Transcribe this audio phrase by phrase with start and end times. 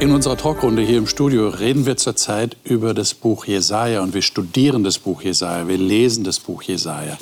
[0.00, 4.22] In unserer Talkrunde hier im Studio reden wir zurzeit über das Buch Jesaja und wir
[4.22, 7.18] studieren das Buch Jesaja, wir lesen das Buch Jesaja.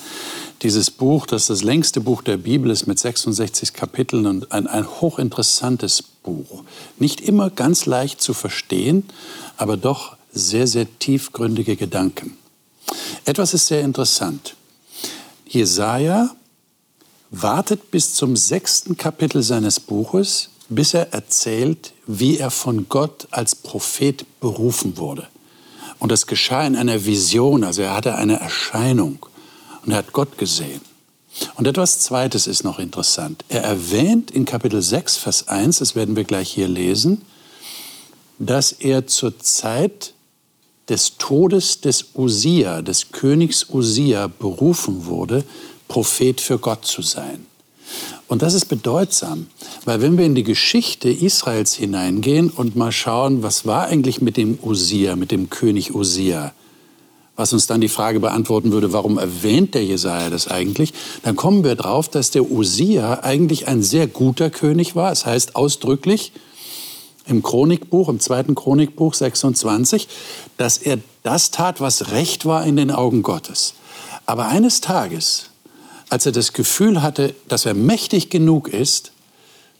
[0.60, 4.86] Dieses Buch, das das längste Buch der Bibel ist mit 66 Kapiteln und ein, ein
[4.86, 6.64] hochinteressantes Buch.
[6.98, 9.04] Nicht immer ganz leicht zu verstehen,
[9.56, 12.36] aber doch sehr, sehr tiefgründige Gedanken.
[13.24, 14.54] Etwas ist sehr interessant.
[15.46, 16.30] Jesaja
[17.30, 23.54] wartet bis zum sechsten Kapitel seines Buches, bis er erzählt, wie er von Gott als
[23.54, 25.26] Prophet berufen wurde.
[25.98, 29.26] Und das geschah in einer Vision, also er hatte eine Erscheinung
[29.84, 30.80] und er hat Gott gesehen.
[31.54, 33.44] Und etwas Zweites ist noch interessant.
[33.48, 37.22] Er erwähnt in Kapitel 6, Vers 1, das werden wir gleich hier lesen,
[38.38, 40.14] dass er zur Zeit
[40.88, 45.44] des Todes des Usia, des Königs Usia, berufen wurde,
[45.88, 47.46] Prophet für Gott zu sein.
[48.28, 49.46] Und das ist bedeutsam,
[49.84, 54.36] weil wenn wir in die Geschichte Israels hineingehen und mal schauen, was war eigentlich mit
[54.36, 56.52] dem Usia, mit dem König Usia,
[57.36, 61.62] was uns dann die Frage beantworten würde, warum erwähnt der Jesaja das eigentlich, dann kommen
[61.62, 65.12] wir drauf, dass der Usia eigentlich ein sehr guter König war.
[65.12, 66.32] Es heißt ausdrücklich
[67.26, 70.08] im Chronikbuch, im zweiten Chronikbuch 26,
[70.56, 73.74] dass er das tat, was recht war in den Augen Gottes.
[74.24, 75.50] Aber eines Tages
[76.08, 79.12] als er das Gefühl hatte, dass er mächtig genug ist,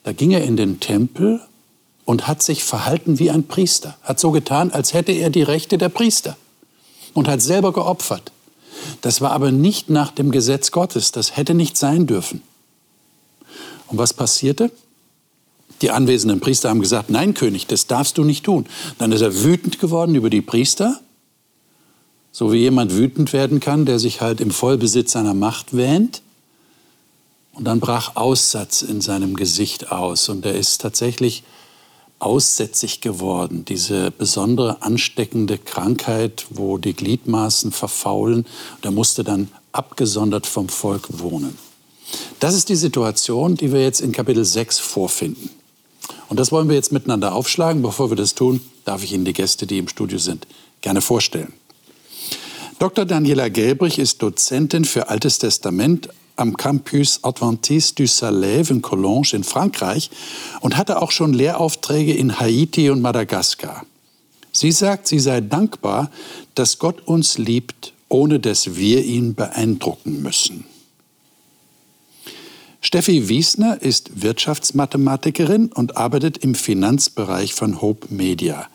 [0.05, 1.41] da ging er in den Tempel
[2.05, 5.79] und hat sich verhalten wie ein Priester, hat so getan, als hätte er die Rechte
[5.79, 6.37] der Priester
[7.15, 8.33] und hat selber geopfert.
[9.01, 12.43] Das war aber nicht nach dem Gesetz Gottes, das hätte nicht sein dürfen.
[13.89, 14.71] Und was passierte?
[15.83, 18.67] Die anwesenden Priester haben gesagt, nein König, das darfst du nicht tun.
[18.99, 21.01] Dann ist er wütend geworden über die Priester
[22.37, 26.21] so wie jemand wütend werden kann, der sich halt im Vollbesitz seiner Macht wähnt.
[27.55, 31.45] Und dann brach Aussatz in seinem Gesicht aus und er ist tatsächlich
[32.19, 33.65] aussätzig geworden.
[33.65, 38.41] Diese besondere ansteckende Krankheit, wo die Gliedmaßen verfaulen.
[38.41, 41.57] Und er musste dann abgesondert vom Volk wohnen.
[42.39, 45.49] Das ist die Situation, die wir jetzt in Kapitel 6 vorfinden.
[46.29, 47.81] Und das wollen wir jetzt miteinander aufschlagen.
[47.81, 50.47] Bevor wir das tun, darf ich Ihnen die Gäste, die im Studio sind,
[50.83, 51.55] gerne vorstellen.
[52.79, 53.07] Dr.
[53.07, 59.45] Daniela Gelbrich ist Dozentin für Altes Testament am Campus Adventiste du Salève in Collonges in
[59.45, 60.11] Frankreich
[60.61, 63.87] und hatte auch schon Lehraufträge in Haiti und Madagaskar.
[64.53, 66.11] Sie sagt, sie sei dankbar,
[66.55, 70.67] dass Gott uns liebt, ohne dass wir ihn beeindrucken müssen.
[72.83, 78.69] Steffi Wiesner ist Wirtschaftsmathematikerin und arbeitet im Finanzbereich von Hope Media.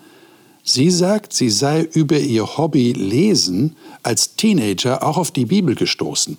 [0.63, 6.37] Sie sagt, sie sei über ihr Hobby Lesen als Teenager auch auf die Bibel gestoßen.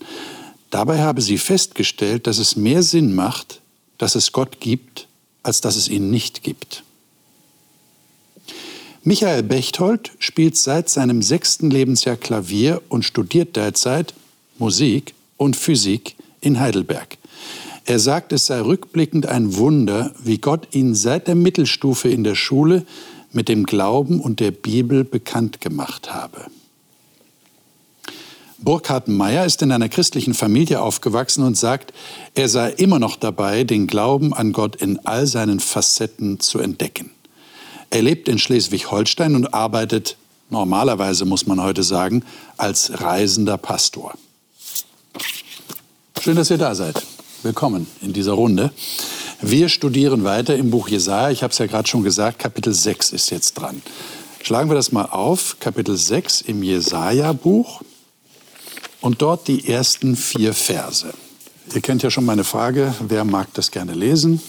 [0.71, 3.61] Dabei habe sie festgestellt, dass es mehr Sinn macht,
[3.99, 5.09] dass es Gott gibt,
[5.43, 6.85] als dass es ihn nicht gibt.
[9.05, 14.15] Michael Bechtold spielt seit seinem sechsten Lebensjahr Klavier und studiert derzeit
[14.59, 17.19] Musik und Physik in Heidelberg.
[17.85, 22.37] Er sagt, es sei rückblickend ein Wunder, wie Gott ihn seit der Mittelstufe in der
[22.37, 22.87] Schule
[23.33, 26.47] mit dem Glauben und der Bibel bekannt gemacht habe.
[28.59, 31.93] Burkhard Meyer ist in einer christlichen Familie aufgewachsen und sagt,
[32.35, 37.11] er sei immer noch dabei, den Glauben an Gott in all seinen Facetten zu entdecken.
[37.91, 40.17] Er lebt in Schleswig-Holstein und arbeitet,
[40.49, 42.25] normalerweise muss man heute sagen,
[42.57, 44.15] als reisender Pastor.
[46.21, 47.03] Schön, dass ihr da seid.
[47.43, 48.71] Willkommen in dieser Runde.
[49.45, 51.33] Wir studieren weiter im Buch Jesaja.
[51.33, 53.83] Ich habe es ja gerade schon gesagt, Kapitel 6 ist jetzt dran.
[54.41, 57.83] Schlagen wir das mal auf, Kapitel 6 im Jesaja-Buch
[59.01, 61.13] und dort die ersten vier Verse.
[61.75, 64.41] Ihr kennt ja schon meine Frage, wer mag das gerne lesen?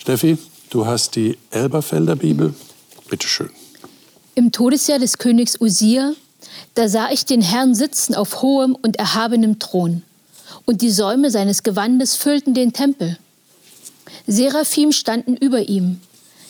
[0.00, 0.36] Steffi,
[0.68, 2.52] du hast die Elberfelder Bibel.
[3.08, 3.50] Bitte schön.
[4.34, 6.12] Im Todesjahr des Königs Usia,
[6.74, 10.02] da sah ich den Herrn sitzen auf hohem und erhabenem Thron,
[10.66, 13.16] und die Säume seines Gewandes füllten den Tempel.
[14.26, 16.00] Seraphim standen über ihm.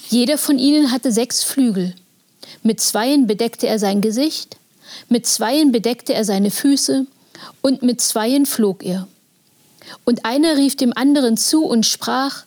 [0.08, 1.94] Jeder von ihnen hatte sechs Flügel.
[2.62, 4.56] Mit zweien bedeckte er sein Gesicht,
[5.08, 7.06] mit zweien bedeckte er seine Füße
[7.61, 9.08] und mit zweien flog er.
[10.05, 12.44] Und einer rief dem anderen zu und sprach,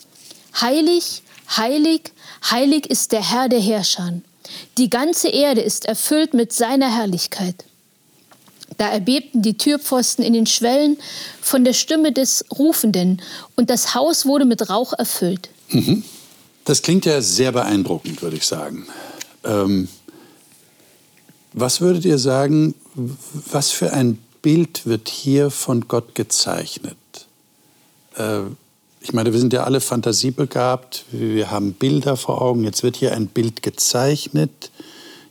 [0.60, 1.22] Heilig,
[1.56, 2.12] heilig,
[2.50, 4.14] heilig ist der Herr der Herrscher.
[4.78, 7.66] Die ganze Erde ist erfüllt mit seiner Herrlichkeit.
[8.80, 10.98] Da erbebten die Türpfosten in den Schwellen
[11.42, 13.22] von der Stimme des Rufenden
[13.58, 15.50] und das Haus wurde mit Rauch erfüllt.
[15.68, 16.06] Mhm.
[16.64, 18.88] Das klingt ja sehr beeindruckend, würde ich sagen.
[19.44, 19.90] Ähm,
[21.52, 22.74] was würdet ihr sagen,
[23.52, 26.96] was für ein Bild wird hier von Gott gezeichnet?
[28.16, 28.44] Äh,
[29.02, 32.64] ich meine, wir sind ja alle fantasiebegabt, wir haben Bilder vor Augen.
[32.64, 34.72] Jetzt wird hier ein Bild gezeichnet.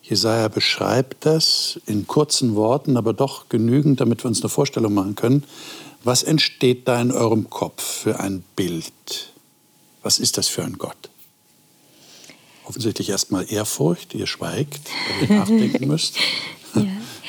[0.08, 5.14] Jesaja beschreibt das in kurzen Worten, aber doch genügend, damit wir uns eine Vorstellung machen
[5.14, 5.44] können.
[6.02, 9.32] Was entsteht da in eurem Kopf für ein Bild?
[10.02, 10.96] Was ist das für ein Gott?
[12.64, 14.80] Offensichtlich erstmal Ehrfurcht, ihr schweigt,
[15.20, 16.16] weil ihr nachdenken müsst.
[16.74, 16.86] Ja.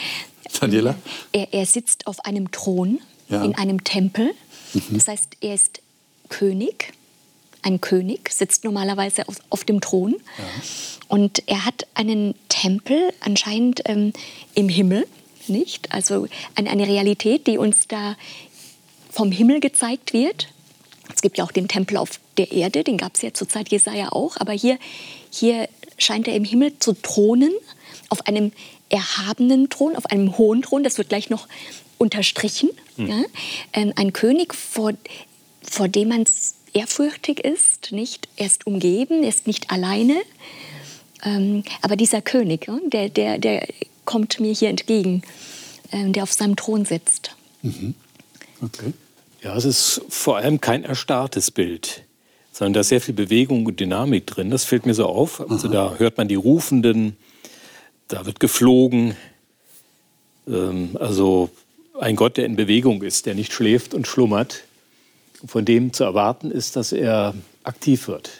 [0.59, 0.95] Daniela?
[1.33, 3.43] Er, er, sitzt auf einem Thron ja.
[3.43, 4.31] in einem Tempel.
[4.73, 4.83] Mhm.
[4.91, 5.81] Das heißt, er ist
[6.29, 6.93] König.
[7.61, 10.15] Ein König sitzt normalerweise auf, auf dem Thron.
[10.37, 10.43] Ja.
[11.09, 14.13] Und er hat einen Tempel anscheinend ähm,
[14.53, 15.07] im Himmel,
[15.47, 15.91] nicht?
[15.91, 18.15] Also eine, eine Realität, die uns da
[19.09, 20.47] vom Himmel gezeigt wird.
[21.13, 23.69] Es gibt ja auch den Tempel auf der Erde, den gab es ja zur Zeit
[23.69, 24.37] Jesaja auch.
[24.37, 24.77] Aber hier,
[25.31, 25.67] hier
[25.97, 27.51] scheint er im Himmel zu thronen,
[28.09, 28.51] auf einem
[28.89, 30.83] erhabenen Thron, auf einem hohen Thron.
[30.83, 31.47] Das wird gleich noch
[31.97, 32.69] unterstrichen.
[32.97, 33.07] Mhm.
[33.07, 33.23] Ja?
[33.73, 34.93] Ähm, ein König, vor,
[35.61, 36.25] vor dem man
[36.73, 38.27] ehrfürchtig ist, nicht?
[38.35, 40.15] Er ist umgeben, er ist nicht alleine.
[41.23, 43.67] Ähm, aber dieser König, der, der, der
[44.05, 45.21] kommt mir hier entgegen,
[45.91, 47.35] ähm, der auf seinem Thron sitzt.
[47.61, 47.93] Mhm.
[48.61, 48.93] Okay.
[49.41, 52.03] Ja, es ist vor allem kein erstarrtes Bild,
[52.51, 54.49] sondern da ist sehr viel Bewegung und Dynamik drin.
[54.49, 55.49] Das fällt mir so auf.
[55.49, 57.15] Also da hört man die Rufenden,
[58.07, 59.15] da wird geflogen.
[60.47, 61.49] Ähm, also
[61.99, 64.63] ein Gott, der in Bewegung ist, der nicht schläft und schlummert.
[65.45, 67.33] Von dem zu erwarten ist, dass er
[67.63, 68.31] aktiv wird.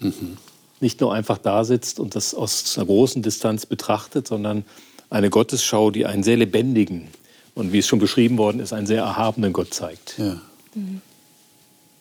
[0.00, 0.36] Mhm.
[0.80, 4.64] Nicht nur einfach da sitzt und das aus einer großen Distanz betrachtet, sondern
[5.10, 7.08] eine Gottesschau, die einen sehr lebendigen
[7.54, 10.18] und wie es schon beschrieben worden ist, einen sehr erhabenen Gott zeigt.
[10.18, 10.40] Ja.
[10.74, 11.00] Mhm.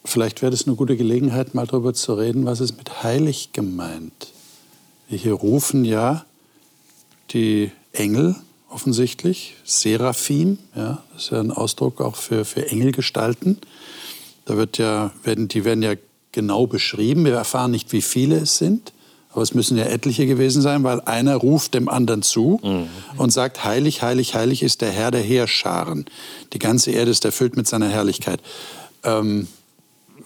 [0.03, 4.33] Vielleicht wäre das eine gute Gelegenheit, mal darüber zu reden, was ist mit heilig gemeint.
[5.07, 6.25] Wir hier rufen ja
[7.31, 8.35] die Engel
[8.69, 13.57] offensichtlich, Seraphim, ja, das ist ja ein Ausdruck auch für, für Engelgestalten.
[14.45, 15.93] Da wird ja, werden, die werden ja
[16.31, 17.25] genau beschrieben.
[17.25, 18.93] Wir erfahren nicht, wie viele es sind,
[19.31, 22.87] aber es müssen ja etliche gewesen sein, weil einer ruft dem anderen zu mhm.
[23.17, 26.05] und sagt, heilig, heilig, heilig ist der Herr der Heerscharen.
[26.53, 28.41] Die ganze Erde ist erfüllt mit seiner Herrlichkeit.
[29.03, 29.47] Ähm,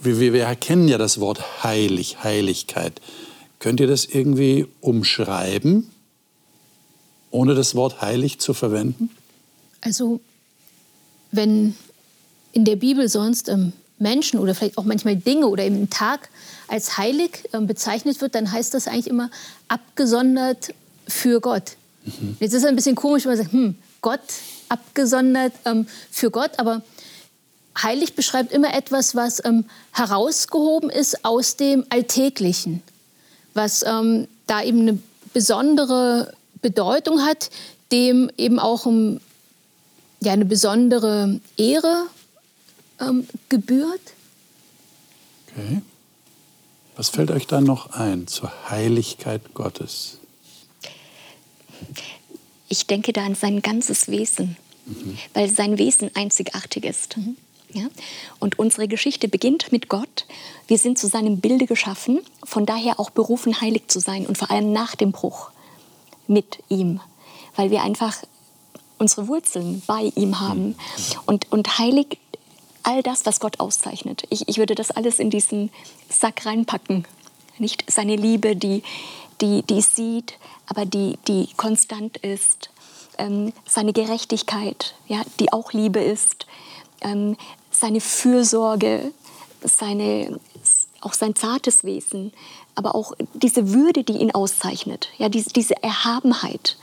[0.02, 3.02] wir, wir, wir erkennen ja das Wort heilig, Heiligkeit.
[3.60, 5.90] Könnt ihr das irgendwie umschreiben?
[7.36, 9.10] ohne das Wort heilig zu verwenden?
[9.82, 10.22] Also,
[11.32, 11.76] wenn
[12.54, 16.30] in der Bibel sonst ähm, Menschen oder vielleicht auch manchmal Dinge oder eben ein Tag
[16.68, 19.30] als heilig ähm, bezeichnet wird, dann heißt das eigentlich immer
[19.68, 20.74] abgesondert
[21.08, 21.78] für Gott.
[22.04, 22.38] Mhm.
[22.40, 24.22] Jetzt ist es ein bisschen komisch, wenn man sagt, hm, Gott
[24.70, 26.82] abgesondert ähm, für Gott, aber
[27.82, 32.82] heilig beschreibt immer etwas, was ähm, herausgehoben ist aus dem Alltäglichen,
[33.54, 35.00] was ähm, da eben eine
[35.34, 37.50] besondere Bedeutung hat,
[37.92, 38.88] dem eben auch
[40.22, 42.08] ja, eine besondere Ehre
[43.00, 44.14] ähm, gebührt.
[45.52, 45.82] Okay.
[46.96, 50.20] Was fällt euch dann noch ein zur Heiligkeit Gottes?
[52.70, 54.56] Ich denke da an sein ganzes Wesen,
[54.86, 55.18] mhm.
[55.34, 57.18] weil sein Wesen einzigartig ist.
[57.18, 57.36] Mhm.
[57.74, 57.88] Ja?
[58.40, 60.26] Und unsere Geschichte beginnt mit Gott.
[60.68, 64.50] Wir sind zu seinem Bilde geschaffen, von daher auch berufen, heilig zu sein und vor
[64.50, 65.52] allem nach dem Bruch
[66.28, 67.02] mit ihm,
[67.56, 68.24] weil wir einfach
[68.98, 70.68] unsere Wurzeln bei ihm haben.
[70.68, 70.76] Mhm.
[71.26, 72.18] Und, und heilig
[72.86, 74.24] all das, was Gott auszeichnet.
[74.30, 75.72] Ich, ich würde das alles in diesen
[76.10, 77.06] Sack reinpacken.
[77.58, 78.84] Nicht seine Liebe, die,
[79.42, 80.34] die, die sieht,
[80.68, 82.70] aber die, die konstant ist.
[83.18, 86.46] Ähm, seine Gerechtigkeit, ja, die auch Liebe ist.
[87.02, 87.38] Ähm,
[87.72, 89.12] seine Fürsorge,
[89.64, 90.40] seine,
[91.02, 92.34] auch sein zartes Wesen,
[92.76, 96.78] aber auch diese Würde, die ihn auszeichnet, ja, diese, diese Erhabenheit.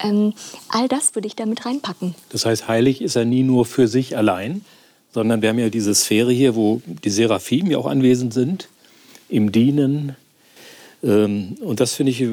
[0.00, 0.34] Ähm,
[0.68, 2.14] all das würde ich damit reinpacken.
[2.30, 4.64] Das heißt, heilig ist er nie nur für sich allein,
[5.12, 8.68] sondern wir haben ja diese Sphäre hier, wo die Seraphim ja auch anwesend sind,
[9.28, 10.16] im Dienen.
[11.02, 12.24] Ähm, und das finde ich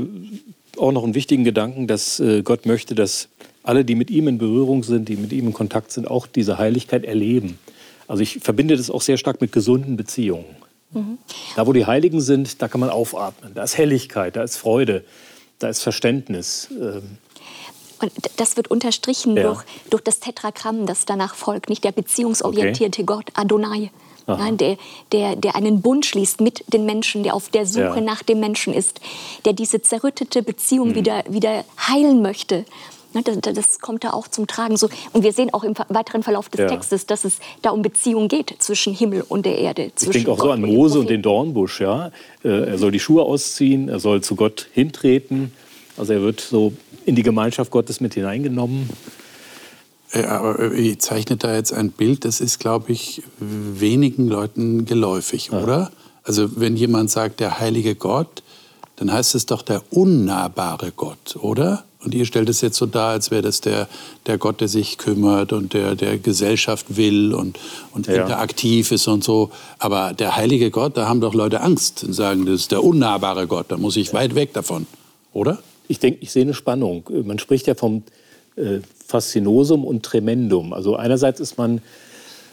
[0.77, 3.29] auch noch einen wichtigen Gedanken, dass äh, Gott möchte, dass
[3.63, 6.57] alle, die mit ihm in Berührung sind, die mit ihm in Kontakt sind, auch diese
[6.57, 7.59] Heiligkeit erleben.
[8.07, 10.55] Also ich verbinde das auch sehr stark mit gesunden Beziehungen.
[10.91, 11.17] Mhm.
[11.55, 13.53] Da, wo die Heiligen sind, da kann man aufatmen.
[13.53, 15.03] Da ist Helligkeit, da ist Freude,
[15.59, 16.69] da ist Verständnis.
[18.01, 19.43] Und das wird unterstrichen ja.
[19.43, 23.05] durch, durch das Tetragramm, das danach folgt, nicht der beziehungsorientierte okay.
[23.05, 23.91] Gott, Adonai.
[24.37, 24.77] Nein, der,
[25.11, 28.01] der, der einen Bund schließt mit den Menschen, der auf der Suche ja.
[28.01, 29.01] nach dem Menschen ist,
[29.45, 30.95] der diese zerrüttete Beziehung mhm.
[30.95, 32.65] wieder, wieder heilen möchte.
[33.13, 34.77] Ne, das, kommt da auch zum Tragen.
[34.77, 36.67] So, und wir sehen auch im weiteren Verlauf des ja.
[36.67, 39.91] Textes, dass es da um Beziehungen geht zwischen Himmel und der Erde.
[39.99, 41.81] Ich denke auch Gott so an Mose und den Dornbusch.
[41.81, 42.11] Ja?
[42.43, 45.53] Äh, er soll die Schuhe ausziehen, er soll zu Gott hintreten.
[45.99, 46.73] Also er wird so
[47.05, 48.89] in die Gemeinschaft Gottes mit hineingenommen.
[50.13, 55.61] aber ihr zeichnet da jetzt ein Bild, das ist, glaube ich, wenigen Leuten geläufig, ja.
[55.61, 55.91] oder?
[56.23, 58.43] Also wenn jemand sagt, der heilige Gott,
[58.95, 61.83] dann heißt es doch der unnahbare Gott, oder?
[62.03, 63.89] Und ihr stellt es jetzt so dar, als wäre das der,
[64.25, 67.59] der Gott, der sich kümmert und der, der Gesellschaft will und,
[67.93, 68.21] und ja.
[68.21, 69.51] interaktiv ist und so.
[69.79, 73.47] Aber der heilige Gott, da haben doch Leute Angst und sagen, das ist der unnahbare
[73.47, 74.13] Gott, da muss ich ja.
[74.13, 74.87] weit weg davon,
[75.33, 75.59] oder?
[75.89, 77.03] Ich denke, ich sehe eine Spannung.
[77.25, 78.03] Man spricht ja vom
[78.55, 80.71] äh, Faszinosum und Tremendum.
[80.71, 81.81] Also einerseits ist man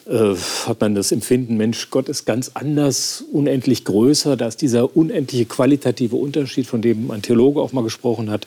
[0.07, 4.37] äh, hat man das Empfinden, Mensch, Gott ist ganz anders, unendlich größer.
[4.37, 8.47] Da ist dieser unendliche qualitative Unterschied, von dem ein Theologe auch mal gesprochen hat.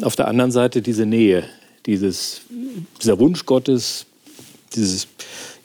[0.00, 1.44] Auf der anderen Seite diese Nähe,
[1.84, 2.40] dieses,
[3.02, 4.06] dieser Wunsch Gottes,
[4.74, 5.06] dieses,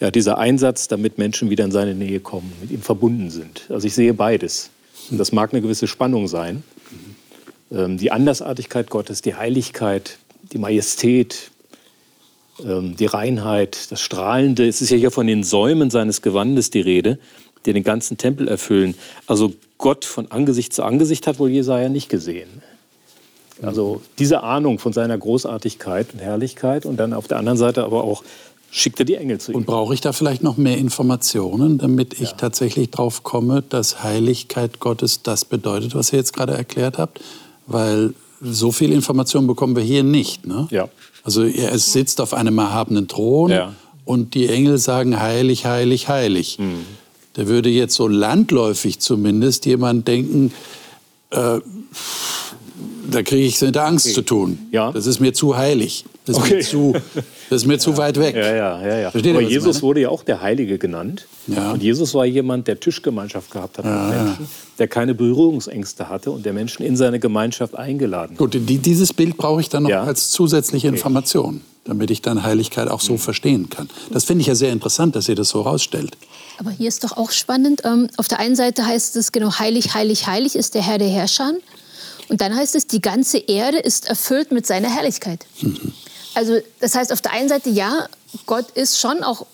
[0.02, 3.64] ja, dieser Einsatz, damit Menschen wieder in seine Nähe kommen, mit ihm verbunden sind.
[3.70, 4.70] Also ich sehe beides.
[5.10, 6.64] Und das mag eine gewisse Spannung sein.
[7.72, 10.18] Ähm, die Andersartigkeit Gottes, die Heiligkeit,
[10.52, 11.52] die Majestät,
[12.64, 14.68] ähm, die Reinheit, das Strahlende.
[14.68, 17.20] Es ist ja hier von den Säumen seines Gewandes die Rede,
[17.66, 18.96] die den ganzen Tempel erfüllen.
[19.28, 22.62] Also Gott von Angesicht zu Angesicht hat wohl Jesaja nicht gesehen.
[23.62, 28.04] Also diese Ahnung von seiner Großartigkeit und Herrlichkeit und dann auf der anderen Seite aber
[28.04, 28.24] auch
[28.72, 29.58] schickt er die Engel zu ihm.
[29.58, 32.38] Und brauche ich da vielleicht noch mehr Informationen, damit ich ja.
[32.38, 37.22] tatsächlich drauf komme, dass Heiligkeit Gottes das bedeutet, was ihr jetzt gerade erklärt habt?
[37.72, 40.46] Weil so viel Information bekommen wir hier nicht.
[40.46, 40.68] Ne?
[40.72, 40.90] Ja.
[41.24, 43.74] Also er sitzt auf einem erhabenen Thron ja.
[44.06, 46.58] und die Engel sagen heilig, heilig, heilig.
[46.60, 46.86] Mhm.
[47.34, 50.52] Da würde jetzt so landläufig zumindest jemand denken,
[51.30, 51.60] äh,
[53.12, 54.16] da kriege ich es mit Angst okay.
[54.16, 54.60] zu tun.
[54.72, 54.92] Ja.
[54.92, 56.06] Das ist mir zu heilig.
[56.26, 56.56] Das ist okay.
[56.56, 56.94] mir, zu,
[57.50, 57.80] das ist mir ja.
[57.80, 58.36] zu weit weg.
[58.36, 59.00] Ja, ja, ja.
[59.00, 59.12] ja.
[59.12, 61.28] Versteht Aber ihr, Jesus wurde ja auch der Heilige genannt.
[61.48, 61.72] Ja.
[61.72, 64.48] Und Jesus war jemand, der Tischgemeinschaft gehabt hat ja, mit Menschen,
[64.80, 68.38] der keine Berührungsängste hatte und der Menschen in seine Gemeinschaft eingeladen hat.
[68.38, 70.98] Gut, die, dieses Bild brauche ich dann noch als zusätzliche okay.
[70.98, 73.20] Information, damit ich dann Heiligkeit auch so mhm.
[73.20, 73.90] verstehen kann.
[74.12, 76.16] Das finde ich ja sehr interessant, dass ihr das so rausstellt.
[76.60, 77.82] Aber hier ist doch auch spannend.
[77.84, 81.10] Ähm, auf der einen Seite heißt es genau, heilig, heilig, heilig ist der Herr der
[81.10, 81.54] Herrscher.
[82.32, 85.46] Und dann heißt es, die ganze Erde ist erfüllt mit seiner Herrlichkeit.
[85.60, 85.92] Mhm.
[86.34, 88.08] Also das heißt auf der einen Seite, ja,
[88.46, 89.46] Gott ist schon auch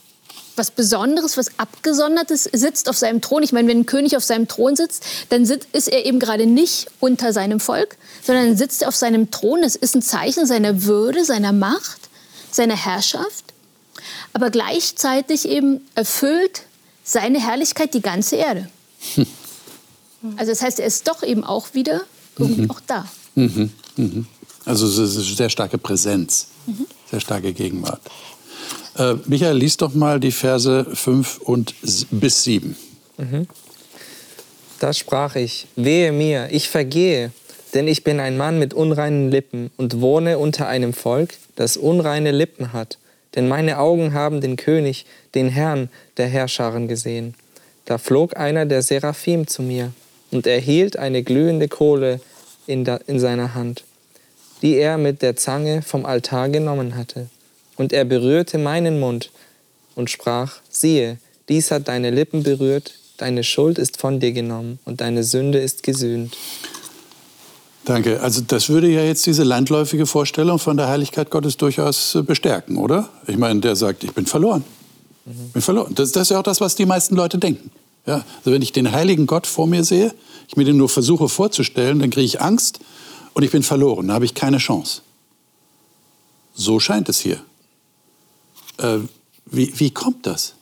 [0.55, 3.41] was Besonderes, was Abgesondertes, sitzt auf seinem Thron.
[3.41, 6.85] Ich meine, wenn ein König auf seinem Thron sitzt, dann ist er eben gerade nicht
[6.99, 9.63] unter seinem Volk, sondern sitzt er auf seinem Thron.
[9.63, 12.09] Das ist ein Zeichen seiner Würde, seiner Macht,
[12.51, 13.55] seiner Herrschaft.
[14.33, 16.61] Aber gleichzeitig eben erfüllt
[17.03, 18.69] seine Herrlichkeit die ganze Erde.
[19.15, 19.25] Hm.
[20.35, 22.01] Also das heißt, er ist doch eben auch wieder
[22.39, 22.69] mhm.
[22.69, 23.05] auch da.
[23.35, 23.71] Mhm.
[23.95, 24.25] Mhm.
[24.65, 26.85] Also es ist eine sehr starke Präsenz, mhm.
[27.09, 28.01] sehr starke Gegenwart.
[28.97, 31.73] Äh, Michael, lies doch mal die Verse 5 und
[32.11, 32.75] bis 7.
[33.17, 33.47] Mhm.
[34.79, 37.31] Da sprach ich, wehe mir, ich vergehe,
[37.73, 42.31] denn ich bin ein Mann mit unreinen Lippen und wohne unter einem Volk, das unreine
[42.31, 42.97] Lippen hat.
[43.35, 47.35] Denn meine Augen haben den König, den Herrn der Herrscharen gesehen.
[47.85, 49.93] Da flog einer der Seraphim zu mir
[50.31, 52.19] und er hielt eine glühende Kohle
[52.65, 53.83] in, da, in seiner Hand,
[54.61, 57.27] die er mit der Zange vom Altar genommen hatte.
[57.75, 59.31] Und er berührte meinen Mund
[59.95, 61.17] und sprach, siehe,
[61.49, 65.83] dies hat deine Lippen berührt, deine Schuld ist von dir genommen und deine Sünde ist
[65.83, 66.35] gesühnt.
[67.85, 68.19] Danke.
[68.19, 72.75] Also das würde ja jetzt diese landläufige Vorstellung von der Heiligkeit Gottes durchaus äh, bestärken,
[72.77, 73.07] oder?
[73.27, 74.65] Ich meine, der sagt, ich bin verloren.
[75.25, 75.51] Mhm.
[75.53, 75.95] bin verloren.
[75.95, 77.71] Das, das, ist ja auch das, was die meisten Leute denken.
[78.07, 80.15] Ja, also wenn ich den heiligen Gott vor mir sehe,
[80.47, 82.79] ich mir den nur versuche vorzustellen, dann kriege ich Angst
[83.33, 85.01] und ich bin verloren, dann habe ich keine Chance.
[86.55, 87.41] So scheint es hier.
[88.77, 88.99] Äh,
[89.45, 90.53] wie, wie kommt das?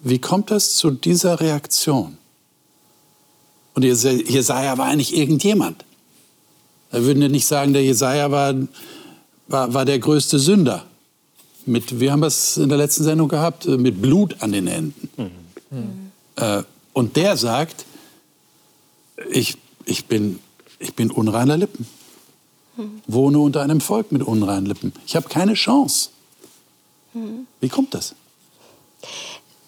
[0.00, 2.16] Wie kommt das zu dieser Reaktion?
[3.74, 5.84] Und Jesaja war eigentlich irgendjemand.
[6.90, 8.54] Da würden wir nicht sagen, der Jesaja war,
[9.48, 10.86] war, war der größte Sünder.
[11.66, 15.10] Mit, wir haben es in der letzten Sendung gehabt, mit Blut an den Händen.
[15.16, 15.37] Mhm.
[16.36, 17.84] Äh, und der sagt,
[19.30, 20.40] ich, ich, bin,
[20.78, 21.86] ich bin unreiner Lippen.
[22.76, 23.02] Mhm.
[23.06, 24.92] Wohne unter einem Volk mit unreinen Lippen.
[25.06, 26.10] Ich habe keine Chance.
[27.12, 27.46] Mhm.
[27.60, 28.14] Wie kommt das?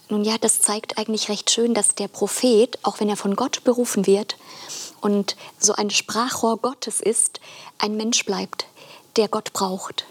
[0.08, 3.62] Nun ja, das zeigt eigentlich recht schön, dass der Prophet, auch wenn er von Gott
[3.62, 4.36] berufen wird
[5.00, 7.40] und so ein Sprachrohr Gottes ist,
[7.78, 8.66] ein Mensch bleibt,
[9.16, 10.04] der Gott braucht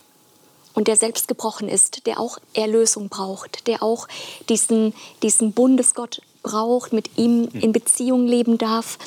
[0.74, 4.08] und der selbst gebrochen ist, der auch Erlösung braucht, der auch
[4.48, 7.62] diesen, diesen Bundesgott braucht, mit ihm hm.
[7.62, 8.98] in Beziehung leben darf.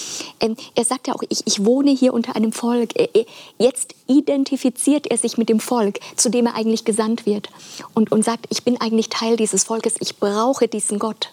[0.40, 2.94] Ähm, er sagt ja auch, ich, ich wohne hier unter einem Volk.
[3.58, 7.48] jetzt identifiziert er sich mit dem Volk, zu dem er eigentlich gesandt wird
[7.94, 11.32] und, und sagt, ich bin eigentlich Teil dieses Volkes, ich brauche diesen Gott.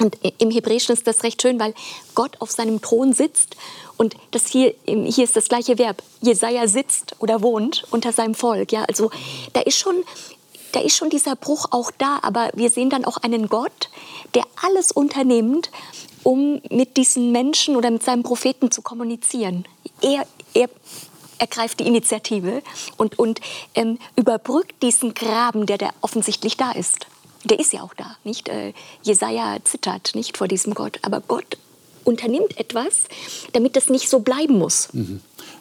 [0.00, 1.74] Und im Hebräischen ist das recht schön, weil
[2.14, 3.56] Gott auf seinem Thron sitzt
[3.98, 6.02] und das hier, hier ist das gleiche Verb.
[6.22, 8.72] Jesaja sitzt oder wohnt unter seinem Volk.
[8.72, 9.10] Ja, also
[9.52, 10.02] da ist schon,
[10.72, 13.90] da ist schon dieser Bruch auch da, aber wir sehen dann auch einen Gott,
[14.34, 15.70] der alles unternimmt,
[16.22, 19.66] um mit diesen Menschen oder mit seinem Propheten zu kommunizieren.
[20.00, 20.70] Er, er
[21.38, 22.62] ergreift die Initiative
[22.96, 23.40] und, und
[23.74, 27.06] ähm, überbrückt diesen Graben, der, der offensichtlich da ist.
[27.44, 28.48] Der ist ja auch da, nicht?
[28.48, 31.56] Äh, Jesaja zittert nicht vor diesem Gott, aber Gott
[32.04, 33.02] unternimmt etwas,
[33.52, 34.88] damit das nicht so bleiben muss.
[34.92, 35.20] Mhm.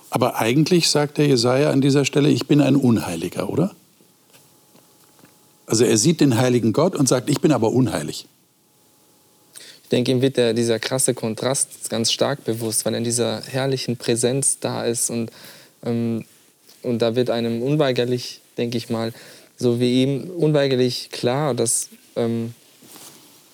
[0.09, 3.75] Aber eigentlich sagt der Jesaja an dieser Stelle, ich bin ein Unheiliger, oder?
[5.67, 8.25] Also er sieht den heiligen Gott und sagt, ich bin aber unheilig.
[9.83, 13.41] Ich denke, ihm wird der, dieser krasse Kontrast ganz stark bewusst, weil er in dieser
[13.41, 15.31] herrlichen Präsenz da ist und,
[15.85, 16.25] ähm,
[16.81, 19.13] und da wird einem unweigerlich, denke ich mal,
[19.59, 22.53] so wie ihm unweigerlich klar, dass ähm,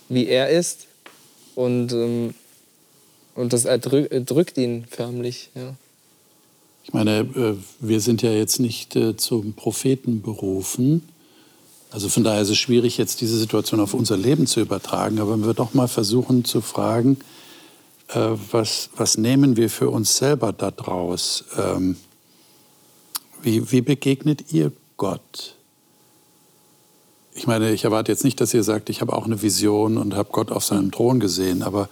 [0.07, 0.87] wie er ist
[1.55, 2.35] und, ähm,
[3.33, 5.49] und das erdrückt ihn förmlich.
[5.55, 5.75] Ja.
[6.83, 11.01] Ich meine, äh, wir sind ja jetzt nicht äh, zum Propheten berufen.
[11.89, 15.19] Also von daher ist es schwierig, jetzt diese Situation auf unser Leben zu übertragen.
[15.19, 17.17] Aber wenn wir doch mal versuchen zu fragen,
[18.09, 21.45] äh, was, was nehmen wir für uns selber daraus?
[21.57, 21.95] Ähm,
[23.41, 25.54] wie, wie begegnet ihr Gott?
[27.35, 30.15] Ich meine, ich erwarte jetzt nicht, dass ihr sagt, ich habe auch eine Vision und
[30.15, 31.89] habe Gott auf seinem Thron gesehen, aber,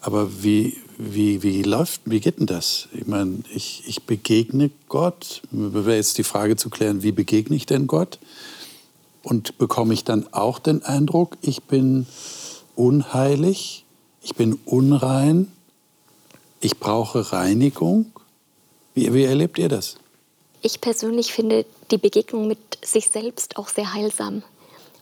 [0.00, 2.88] aber wie, wie, wie läuft, wie geht denn das?
[2.94, 5.42] Ich meine, ich, ich begegne Gott.
[5.50, 8.18] Wäre jetzt die Frage zu klären, wie begegne ich denn Gott?
[9.22, 12.06] Und bekomme ich dann auch den Eindruck, ich bin
[12.74, 13.84] unheilig,
[14.22, 15.52] ich bin unrein,
[16.60, 18.06] ich brauche Reinigung?
[18.94, 19.96] Wie, wie erlebt ihr das?
[20.62, 24.42] Ich persönlich finde die Begegnung mit sich selbst auch sehr heilsam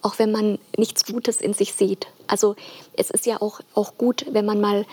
[0.02, 2.09] auch wenn man nichts Gutes in sich sieht.
[2.26, 2.56] Also
[2.94, 4.85] es ist ja auch, auch gut, wenn man mal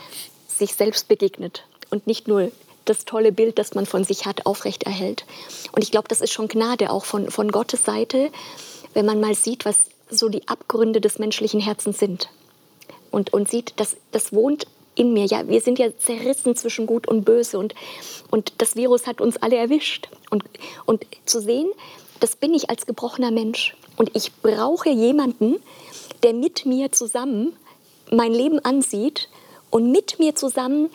[0.48, 2.52] sich selbst begegnet und nicht nur
[2.86, 5.26] das tolle Bild, das man von sich hat, aufrechterhält.
[5.72, 8.32] Und ich glaube, das ist schon Gnade auch von, von Gottes Seite,
[8.94, 12.30] wenn man mal sieht, was so die Abgründe des menschlichen Herzens sind.
[13.12, 15.26] Und, und sieht, dass das wohnt in mir.
[15.26, 17.74] Ja, wir sind ja zerrissen zwischen Gut und Böse und,
[18.32, 20.10] und das Virus hat uns alle erwischt.
[20.30, 20.44] Und,
[20.86, 21.70] und zu sehen,
[22.20, 23.76] das bin ich als gebrochener Mensch.
[24.00, 25.58] Und ich brauche jemanden,
[26.24, 27.52] der mit mir zusammen
[28.10, 29.28] mein Leben ansieht
[29.72, 30.90] und mit mir zusammen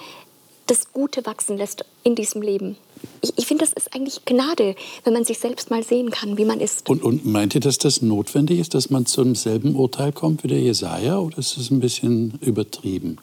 [0.67, 2.79] das Gute wachsen lässt in diesem Leben.
[3.21, 6.47] Ich, ich finde, das ist eigentlich Gnade, wenn man sich selbst mal sehen kann, wie
[6.47, 6.88] man ist.
[6.88, 10.49] Und, und meint ihr, dass das notwendig ist, dass man zum selben Urteil kommt wie
[10.49, 13.19] der Jesaja, oder ist das ein bisschen übertrieben?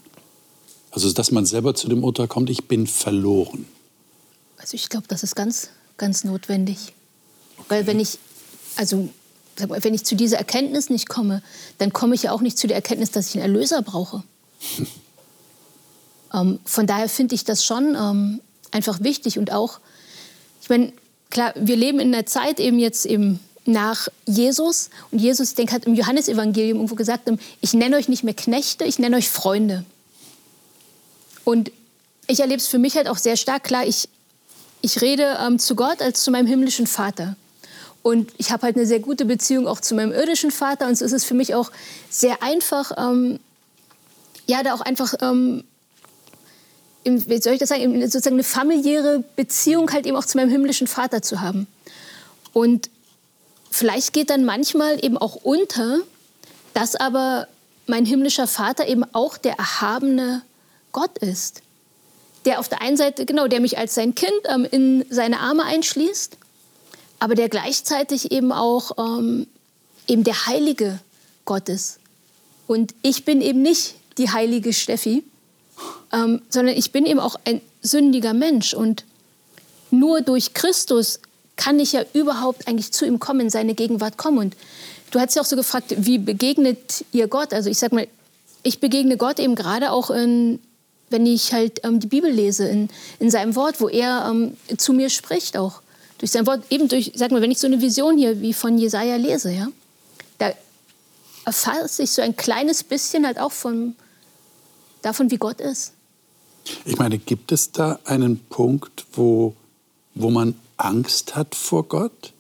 [0.91, 3.65] Also, dass man selber zu dem Urteil kommt, ich bin verloren.
[4.57, 6.93] Also, ich glaube, das ist ganz, ganz notwendig.
[7.57, 7.65] Okay.
[7.69, 8.19] Weil, wenn ich,
[8.75, 9.09] also
[9.57, 11.41] wenn ich zu dieser Erkenntnis nicht komme,
[11.77, 14.23] dann komme ich ja auch nicht zu der Erkenntnis, dass ich einen Erlöser brauche.
[16.33, 19.79] ähm, von daher finde ich das schon ähm, einfach wichtig und auch,
[20.61, 20.93] ich meine,
[21.29, 25.73] klar, wir leben in einer Zeit eben jetzt eben nach Jesus und Jesus, ich denke,
[25.73, 29.29] hat im Johannesevangelium irgendwo gesagt, ähm, ich nenne euch nicht mehr Knechte, ich nenne euch
[29.29, 29.85] Freunde.
[31.43, 31.71] Und
[32.27, 34.07] ich erlebe es für mich halt auch sehr stark, klar, ich,
[34.81, 37.35] ich rede ähm, zu Gott als zu meinem himmlischen Vater.
[38.03, 40.87] Und ich habe halt eine sehr gute Beziehung auch zu meinem irdischen Vater.
[40.87, 41.71] Und so ist es für mich auch
[42.09, 43.39] sehr einfach, ähm,
[44.47, 45.63] ja, da auch einfach, ähm,
[47.03, 50.49] im, wie soll ich das sagen, sozusagen eine familiäre Beziehung halt eben auch zu meinem
[50.49, 51.67] himmlischen Vater zu haben.
[52.53, 52.89] Und
[53.69, 55.99] vielleicht geht dann manchmal eben auch unter,
[56.73, 57.47] dass aber
[57.87, 60.41] mein himmlischer Vater eben auch der erhabene
[60.91, 61.61] Gott ist.
[62.45, 65.63] Der auf der einen Seite, genau, der mich als sein Kind ähm, in seine Arme
[65.63, 66.37] einschließt
[67.21, 69.45] aber der gleichzeitig eben auch ähm,
[70.07, 70.99] eben der heilige
[71.45, 71.99] Gott ist.
[72.65, 75.23] Und ich bin eben nicht die heilige Steffi,
[76.11, 78.73] ähm, sondern ich bin eben auch ein sündiger Mensch.
[78.73, 79.05] Und
[79.91, 81.19] nur durch Christus
[81.57, 84.39] kann ich ja überhaupt eigentlich zu ihm kommen, in seine Gegenwart kommen.
[84.39, 84.55] Und
[85.11, 87.53] du hast ja auch so gefragt, wie begegnet ihr Gott?
[87.53, 88.07] Also ich sag mal,
[88.63, 90.59] ich begegne Gott eben gerade auch, in,
[91.11, 94.91] wenn ich halt ähm, die Bibel lese, in, in seinem Wort, wo er ähm, zu
[94.93, 95.80] mir spricht auch
[96.21, 98.77] durch sein Wort, eben durch, sag mal, wenn ich so eine Vision hier wie von
[98.77, 99.69] Jesaja lese, ja,
[100.37, 100.53] da
[101.45, 103.95] erfasse ich so ein kleines bisschen halt auch von,
[105.01, 105.93] davon, wie Gott ist.
[106.85, 109.55] Ich meine, gibt es da einen Punkt, wo,
[110.13, 112.33] wo man Angst hat vor Gott?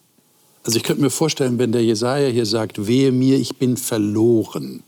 [0.63, 4.83] Also ich könnte mir vorstellen, wenn der Jesaja hier sagt, wehe mir, ich bin verloren,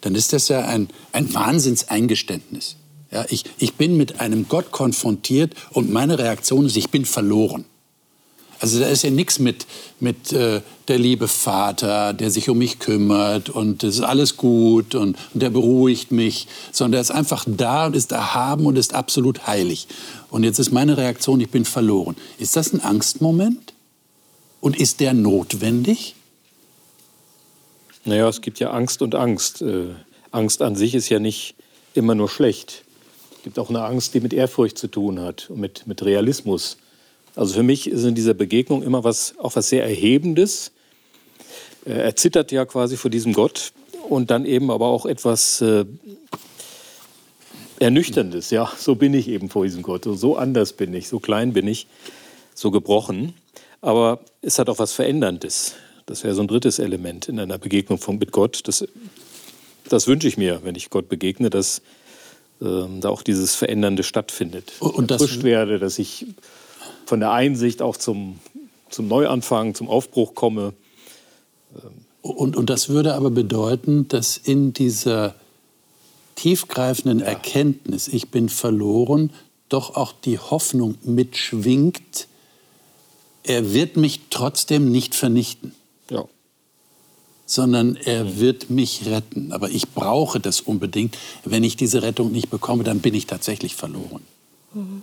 [0.00, 2.74] dann ist das ja ein, ein Wahnsinnseingeständnis.
[3.12, 7.64] Ja, ich, ich bin mit einem Gott konfrontiert und meine Reaktion ist, ich bin verloren.
[8.60, 9.66] Also da ist ja nichts mit,
[10.00, 14.94] mit äh, der liebe Vater, der sich um mich kümmert und es ist alles gut
[14.94, 18.94] und, und der beruhigt mich, sondern er ist einfach da und ist erhaben und ist
[18.94, 19.86] absolut heilig.
[20.30, 22.16] Und jetzt ist meine Reaktion, ich bin verloren.
[22.38, 23.72] Ist das ein Angstmoment?
[24.60, 26.14] Und ist der notwendig?
[28.06, 29.62] Naja, es gibt ja Angst und Angst.
[29.62, 29.88] Äh,
[30.30, 31.54] Angst an sich ist ja nicht
[31.94, 32.84] immer nur schlecht.
[33.36, 36.78] Es gibt auch eine Angst, die mit Ehrfurcht zu tun hat und mit, mit Realismus.
[37.36, 40.72] Also für mich ist in dieser Begegnung immer was, auch was sehr Erhebendes.
[41.86, 43.72] Äh, er zittert ja quasi vor diesem Gott
[44.08, 45.84] und dann eben aber auch etwas äh,
[47.80, 48.50] Ernüchterndes.
[48.50, 50.04] Ja, so bin ich eben vor diesem Gott.
[50.04, 51.86] So anders bin ich, so klein bin ich,
[52.54, 53.34] so gebrochen.
[53.80, 55.74] Aber es hat auch was Veränderndes.
[56.06, 58.60] Das wäre so ein drittes Element in einer Begegnung von, mit Gott.
[58.64, 58.86] Das,
[59.88, 61.82] das wünsche ich mir, wenn ich Gott begegne, dass
[62.60, 62.64] äh,
[63.00, 64.72] da auch dieses Verändernde stattfindet.
[64.78, 66.26] Und das werde, dass ich
[67.06, 68.38] von der Einsicht auch zum,
[68.90, 70.74] zum Neuanfang, zum Aufbruch komme.
[72.22, 75.34] Und, und das würde aber bedeuten, dass in dieser
[76.36, 77.26] tiefgreifenden ja.
[77.26, 79.30] Erkenntnis, ich bin verloren,
[79.68, 82.28] doch auch die Hoffnung mitschwingt,
[83.42, 85.74] er wird mich trotzdem nicht vernichten.
[86.10, 86.24] Ja.
[87.46, 88.40] Sondern er mhm.
[88.40, 89.52] wird mich retten.
[89.52, 91.18] Aber ich brauche das unbedingt.
[91.44, 94.22] Wenn ich diese Rettung nicht bekomme, dann bin ich tatsächlich verloren.
[94.72, 95.02] Mhm.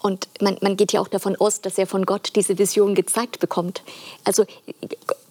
[0.00, 3.40] Und man, man geht ja auch davon aus, dass er von Gott diese Vision gezeigt
[3.40, 3.82] bekommt.
[4.24, 4.44] Also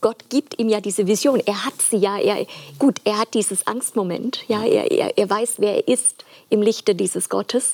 [0.02, 1.42] Gott gibt ihm ja diese Vision.
[1.46, 2.18] Er hat sie ja.
[2.18, 2.46] Er,
[2.80, 4.40] gut, er hat dieses Angstmoment.
[4.48, 7.74] Ja, er, er, er weiß, wer er ist im Lichte dieses Gottes.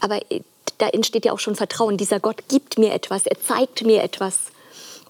[0.00, 0.20] Aber
[0.78, 1.96] da entsteht ja auch schon Vertrauen.
[1.96, 4.38] Dieser Gott gibt mir etwas, er zeigt mir etwas.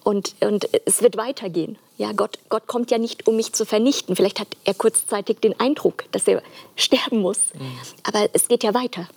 [0.05, 1.79] Und, und es wird weitergehen.
[1.99, 4.15] Ja, Gott, Gott kommt ja nicht, um mich zu vernichten.
[4.15, 6.43] Vielleicht hat er kurzzeitig den Eindruck, dass er
[6.77, 7.39] sterben muss.
[7.55, 7.73] Mhm.
[8.05, 9.09] Aber es geht ja weiter.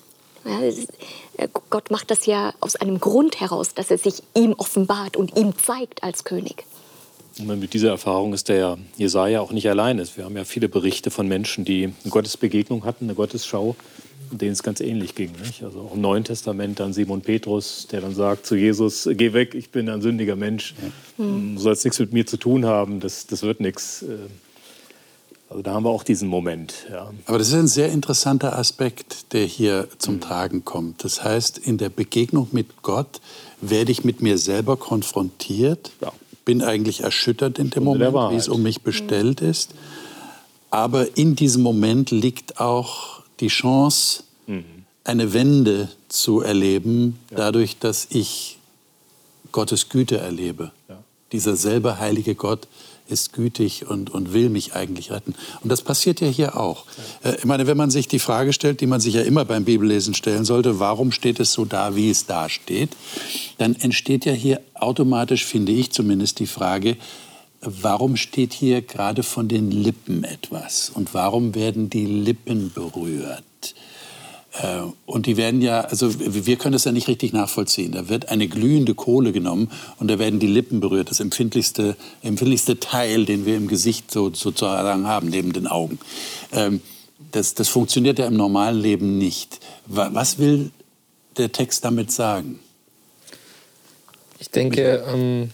[0.45, 0.91] Ja, ist,
[1.38, 5.38] äh, Gott macht das ja aus einem Grund heraus, dass er sich ihm offenbart und
[5.38, 6.65] ihm zeigt als König.
[7.39, 10.06] Und mit dieser Erfahrung ist der Jesaja auch nicht alleine.
[10.15, 13.75] Wir haben ja viele Berichte von Menschen, die eine Gottesbegegnung hatten, eine Gottesschau,
[14.32, 15.32] denen es ganz ähnlich ging.
[15.43, 15.63] Nicht?
[15.63, 19.56] Also auch im Neuen Testament dann Simon Petrus, der dann sagt zu Jesus: Geh weg,
[19.56, 20.75] ich bin ein sündiger Mensch.
[21.17, 24.04] Du sollst nichts mit mir zu tun haben, das, das wird nichts.
[25.49, 26.73] Also da haben wir auch diesen Moment.
[26.91, 27.12] Ja.
[27.25, 30.21] Aber das ist ein sehr interessanter Aspekt, der hier zum mhm.
[30.21, 31.03] Tragen kommt.
[31.03, 33.19] Das heißt, in der Begegnung mit Gott
[33.59, 36.13] werde ich mit mir selber konfrontiert, ja.
[36.45, 39.49] bin eigentlich erschüttert in dem Moment, wie es um mich bestellt mhm.
[39.49, 39.71] ist.
[40.69, 44.63] Aber in diesem Moment liegt auch die Chance, mhm.
[45.03, 47.38] eine Wende zu erleben, ja.
[47.38, 48.59] dadurch, dass ich
[49.51, 50.71] Gottes Güte erlebe.
[51.31, 52.67] Dieser selbe heilige Gott,
[53.10, 55.36] ist gütig und, und will mich eigentlich retten.
[55.62, 56.86] Und das passiert ja hier auch.
[57.24, 59.65] Äh, ich meine, wenn man sich die Frage stellt, die man sich ja immer beim
[59.65, 62.91] Bibellesen stellen sollte, warum steht es so da, wie es da steht,
[63.58, 66.98] dann entsteht ja hier automatisch, finde ich zumindest, die Frage,
[67.62, 70.89] warum steht hier gerade von den Lippen etwas?
[70.93, 73.43] Und warum werden die Lippen berührt?
[74.53, 77.91] Äh, und die werden ja, also wir können das ja nicht richtig nachvollziehen.
[77.91, 82.79] Da wird eine glühende Kohle genommen und da werden die Lippen berührt, das empfindlichste, empfindlichste
[82.79, 85.99] Teil, den wir im Gesicht so, sozusagen haben, neben den Augen.
[86.51, 86.81] Ähm,
[87.31, 89.59] das, das funktioniert ja im normalen Leben nicht.
[89.85, 90.71] Was will
[91.38, 92.59] der Text damit sagen?
[94.39, 95.51] Ich denke, ähm,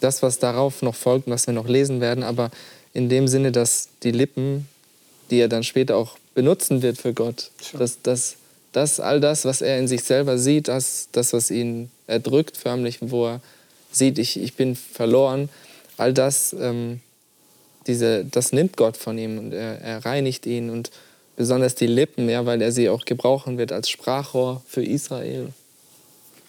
[0.00, 2.50] das, was darauf noch folgt, was wir noch lesen werden, aber
[2.92, 4.68] in dem Sinne, dass die Lippen,
[5.30, 7.50] die er dann später auch benutzen wird für Gott.
[7.72, 8.36] Dass, dass,
[8.72, 12.98] dass all das, was er in sich selber sieht, das, das was ihn erdrückt förmlich,
[13.00, 13.40] wo er
[13.90, 15.48] sieht, ich, ich bin verloren,
[15.96, 17.00] all das, ähm,
[17.86, 20.90] diese, das nimmt Gott von ihm und er, er reinigt ihn und
[21.36, 25.52] besonders die Lippen, ja, weil er sie auch gebrauchen wird als Sprachrohr für Israel.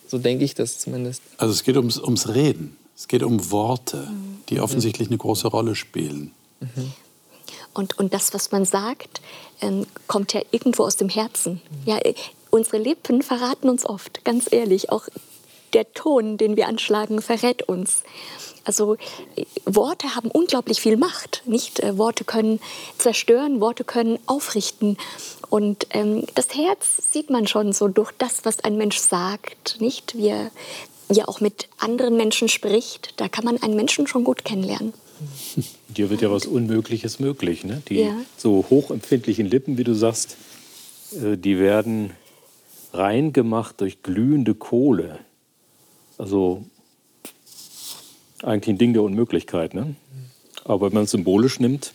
[0.07, 1.21] So denke ich das zumindest.
[1.37, 4.07] Also es geht ums, ums Reden, es geht um Worte,
[4.49, 6.31] die offensichtlich eine große Rolle spielen.
[6.59, 6.93] Mhm.
[7.75, 9.21] Und, und das, was man sagt,
[9.61, 11.61] ähm, kommt ja irgendwo aus dem Herzen.
[11.85, 12.15] Ja, äh,
[12.49, 14.89] unsere Lippen verraten uns oft, ganz ehrlich.
[14.89, 15.07] Auch
[15.73, 18.03] der Ton, den wir anschlagen, verrät uns.
[18.63, 18.95] Also
[19.35, 21.43] äh, Worte haben unglaublich viel Macht.
[21.45, 22.59] Nicht äh, Worte können
[22.97, 24.97] zerstören, Worte können aufrichten.
[25.49, 30.17] Und ähm, das Herz sieht man schon so durch das, was ein Mensch sagt, nicht?
[30.17, 30.51] Wie er
[31.09, 33.13] ja auch mit anderen Menschen spricht.
[33.17, 34.93] Da kann man einen Menschen schon gut kennenlernen.
[35.87, 37.63] Dir wird ja was Unmögliches möglich.
[37.63, 37.81] Ne?
[37.87, 38.15] Die ja.
[38.37, 40.37] so hochempfindlichen Lippen, wie du sagst,
[41.13, 42.11] äh, die werden
[42.93, 45.19] rein gemacht durch glühende Kohle.
[46.17, 46.63] Also
[48.41, 49.73] eigentlich ein Ding der Unmöglichkeit.
[49.73, 49.95] Ne?
[50.63, 51.93] Aber wenn man es symbolisch nimmt,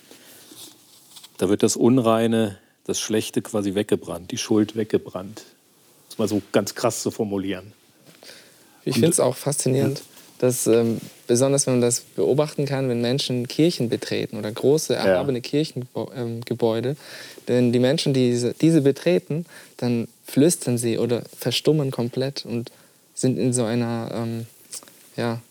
[1.38, 5.44] da wird das Unreine, das Schlechte quasi weggebrannt, die Schuld weggebrannt.
[6.08, 7.72] Das mal so ganz krass zu formulieren.
[8.84, 10.04] Ich finde es auch faszinierend, ja.
[10.40, 15.38] Dass ähm, besonders wenn man das beobachten kann, wenn Menschen Kirchen betreten oder große, erhabene
[15.38, 15.42] ja.
[15.42, 16.96] Kirchengebäude,
[17.46, 19.44] denn die Menschen, die diese, diese betreten,
[19.76, 22.72] dann flüstern sie oder verstummen komplett und
[23.14, 24.46] sind in so einer, ähm,
[25.14, 25.42] ja,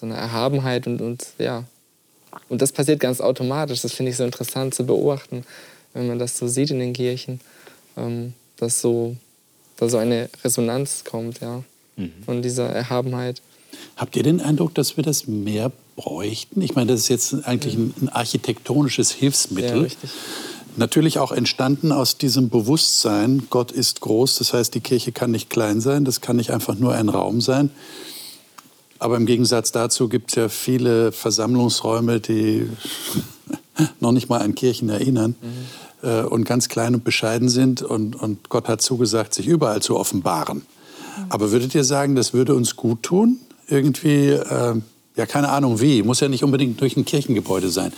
[0.00, 1.64] so einer Erhabenheit und, und ja.
[2.48, 3.82] Und das passiert ganz automatisch.
[3.82, 5.44] Das finde ich so interessant zu beobachten,
[5.92, 7.40] wenn man das so sieht in den Kirchen,
[7.98, 9.14] ähm, dass so,
[9.76, 11.62] da so eine Resonanz kommt, ja,
[11.96, 12.12] mhm.
[12.24, 13.42] von dieser Erhabenheit.
[13.96, 16.60] Habt ihr den Eindruck, dass wir das mehr bräuchten?
[16.62, 19.76] Ich meine, das ist jetzt eigentlich ein, ein architektonisches Hilfsmittel.
[19.76, 20.10] Ja, richtig.
[20.76, 25.50] Natürlich auch entstanden aus diesem Bewusstsein, Gott ist groß, das heißt, die Kirche kann nicht
[25.50, 27.70] klein sein, das kann nicht einfach nur ein Raum sein.
[28.98, 32.68] Aber im Gegensatz dazu gibt es ja viele Versammlungsräume, die
[34.00, 36.08] noch nicht mal an Kirchen erinnern mhm.
[36.08, 37.82] äh, und ganz klein und bescheiden sind.
[37.82, 40.58] Und, und Gott hat zugesagt, sich überall zu offenbaren.
[40.58, 41.24] Mhm.
[41.28, 43.40] Aber würdet ihr sagen, das würde uns gut tun?
[43.72, 44.74] Irgendwie, äh,
[45.16, 47.92] ja, keine Ahnung wie, muss ja nicht unbedingt durch ein Kirchengebäude sein.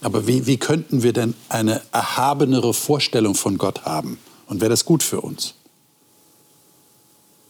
[0.00, 4.18] Aber wie, wie könnten wir denn eine erhabenere Vorstellung von Gott haben?
[4.46, 5.54] Und wäre das gut für uns?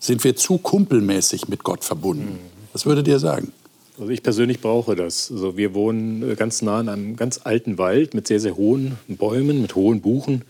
[0.00, 2.32] Sind wir zu kumpelmäßig mit Gott verbunden?
[2.32, 2.38] Mhm.
[2.72, 3.52] Was würdet ihr sagen?
[3.96, 5.30] Also ich persönlich brauche das.
[5.30, 9.62] Also wir wohnen ganz nah an einem ganz alten Wald mit sehr, sehr hohen Bäumen,
[9.62, 10.44] mit hohen Buchen.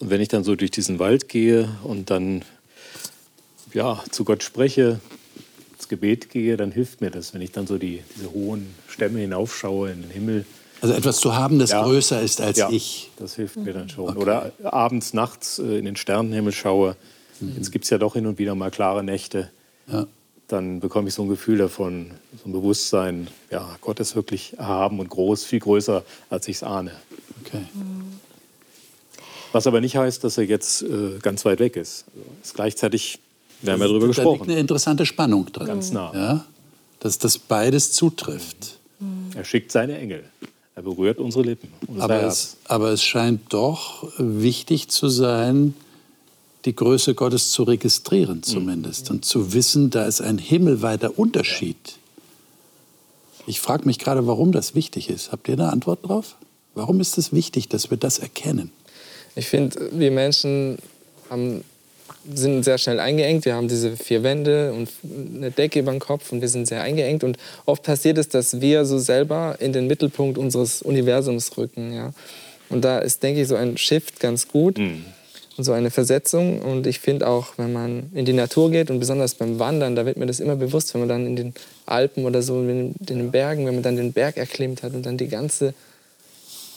[0.00, 2.42] Und wenn ich dann so durch diesen Wald gehe und dann
[3.72, 5.00] ja, zu Gott spreche,
[5.88, 9.20] ins Gebet gehe, dann hilft mir das, wenn ich dann so die, diese hohen Stämme
[9.20, 10.44] hinaufschaue in den Himmel.
[10.80, 11.82] Also etwas zu haben, das ja.
[11.82, 13.10] größer ist als ja, ich.
[13.18, 14.10] Das hilft mir dann schon.
[14.10, 14.18] Okay.
[14.18, 16.94] Oder abends, nachts äh, in den Sternenhimmel schaue.
[17.40, 17.54] Mhm.
[17.56, 19.50] Jetzt gibt es ja doch hin und wieder mal klare Nächte.
[19.90, 20.06] Ja.
[20.46, 25.00] Dann bekomme ich so ein Gefühl davon, so ein Bewusstsein, ja, Gott ist wirklich erhaben
[25.00, 26.92] und groß, viel größer, als ich es ahne.
[27.44, 27.64] Okay.
[29.52, 32.04] Was aber nicht heißt, dass er jetzt äh, ganz weit weg ist.
[32.14, 33.18] Also ist gleichzeitig,
[33.62, 34.38] wir haben ja darüber gesprochen.
[34.38, 35.66] Da liegt eine interessante Spannung drin.
[35.66, 36.12] Ganz nah.
[36.14, 36.44] Ja?
[37.00, 38.78] Dass das beides zutrifft.
[39.34, 40.24] Er schickt seine Engel.
[40.74, 41.68] Er berührt unsere Lippen.
[41.98, 45.74] Aber es, aber es scheint doch wichtig zu sein,
[46.64, 49.16] die Größe Gottes zu registrieren zumindest mhm.
[49.16, 51.98] und zu wissen, da ist ein himmelweiter Unterschied.
[53.46, 55.32] Ich frage mich gerade, warum das wichtig ist.
[55.32, 56.36] Habt ihr eine Antwort drauf?
[56.74, 58.70] Warum ist es wichtig, dass wir das erkennen?
[59.34, 60.78] Ich finde, wir Menschen
[61.30, 61.64] haben,
[62.32, 63.44] sind sehr schnell eingeengt.
[63.44, 64.90] Wir haben diese vier Wände und
[65.36, 67.24] eine Decke über dem Kopf und wir sind sehr eingeengt.
[67.24, 71.94] Und oft passiert es, dass wir so selber in den Mittelpunkt unseres Universums rücken.
[71.94, 72.12] Ja?
[72.68, 74.78] Und da ist, denke ich, so ein Shift ganz gut.
[74.78, 75.04] Mhm
[75.58, 76.60] so eine Versetzung.
[76.60, 80.06] Und ich finde auch, wenn man in die Natur geht und besonders beim Wandern, da
[80.06, 81.54] wird mir das immer bewusst, wenn man dann in den
[81.86, 85.18] Alpen oder so, in den Bergen, wenn man dann den Berg erklimmt hat und dann
[85.18, 85.74] die ganze,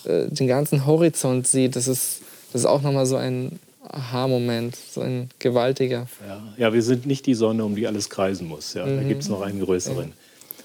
[0.06, 5.02] äh, den ganzen Horizont sieht, das ist, das ist auch nochmal so ein Aha-Moment, so
[5.02, 6.08] ein gewaltiger.
[6.28, 6.44] Ja.
[6.58, 8.74] ja, wir sind nicht die Sonne, um die alles kreisen muss.
[8.74, 8.86] Ja.
[8.86, 8.98] Mhm.
[8.98, 10.10] Da gibt es noch einen größeren.
[10.10, 10.14] Ja.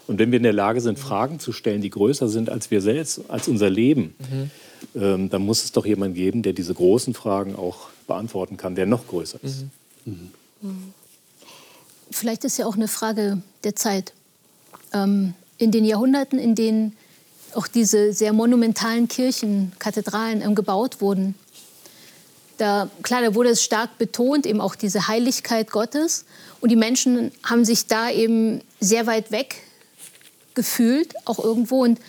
[0.07, 2.81] Und wenn wir in der Lage sind, Fragen zu stellen, die größer sind als wir
[2.81, 4.51] selbst, als unser Leben, mhm.
[5.01, 8.87] ähm, dann muss es doch jemanden geben, der diese großen Fragen auch beantworten kann, der
[8.87, 9.65] noch größer ist.
[10.05, 10.31] Mhm.
[10.61, 10.95] Mhm.
[12.11, 14.13] Vielleicht ist ja auch eine Frage der Zeit.
[14.93, 16.97] Ähm, in den Jahrhunderten, in denen
[17.55, 21.35] auch diese sehr monumentalen Kirchen, Kathedralen ähm, gebaut wurden,
[22.57, 26.25] da, klar, da wurde es stark betont, eben auch diese Heiligkeit Gottes.
[26.61, 29.63] Und die Menschen haben sich da eben sehr weit weg
[30.55, 31.83] gefühlt, auch irgendwo.
[31.83, 32.01] Und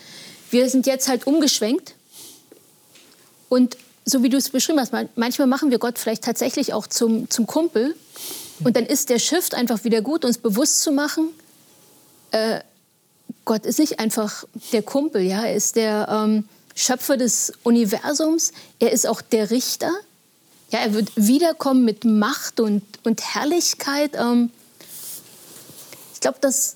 [0.51, 1.95] wir sind jetzt halt umgeschwenkt
[3.49, 7.29] und so wie du es beschrieben hast, manchmal machen wir Gott vielleicht tatsächlich auch zum,
[7.29, 7.93] zum Kumpel.
[8.63, 11.29] Und dann ist der Shift einfach wieder gut, uns bewusst zu machen,
[12.31, 12.61] äh,
[13.45, 16.43] Gott ist nicht einfach der Kumpel, ja, er ist der ähm,
[16.75, 19.91] Schöpfer des Universums, er ist auch der Richter.
[20.69, 24.11] Ja, er wird wiederkommen mit Macht und, und Herrlichkeit.
[24.15, 24.51] Ähm,
[26.13, 26.75] ich glaube, das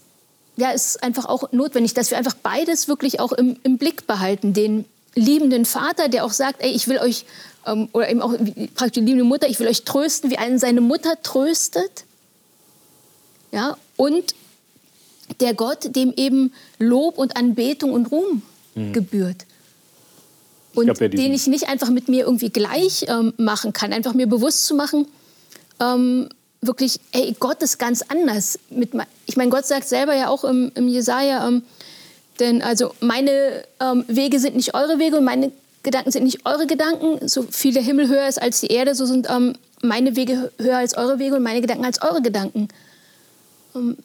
[0.55, 4.53] ja, ist einfach auch notwendig, dass wir einfach beides wirklich auch im, im Blick behalten.
[4.53, 7.25] Den liebenden Vater, der auch sagt, ey, ich will euch,
[7.65, 8.33] ähm, oder eben auch
[8.75, 12.05] praktisch die liebende Mutter, ich will euch trösten, wie einen seine Mutter tröstet.
[13.51, 14.35] Ja, und
[15.39, 18.41] der Gott, dem eben Lob und Anbetung und Ruhm
[18.75, 18.93] mhm.
[18.93, 19.45] gebührt.
[20.73, 23.91] Und ich ja, den ich nicht einfach mit mir irgendwie gleich ähm, machen kann.
[23.91, 25.07] Einfach mir bewusst zu machen,
[25.79, 26.29] ähm,
[26.61, 28.59] wirklich, ey, Gott ist ganz anders.
[28.69, 28.91] Mit,
[29.25, 31.63] ich meine, Gott sagt selber ja auch im, im Jesaja, ähm,
[32.39, 35.51] denn also meine ähm, Wege sind nicht eure Wege und meine
[35.83, 37.27] Gedanken sind nicht eure Gedanken.
[37.27, 40.77] So viel der Himmel höher ist als die Erde, so sind ähm, meine Wege höher
[40.77, 42.67] als eure Wege und meine Gedanken als eure Gedanken.
[43.75, 43.97] Ähm,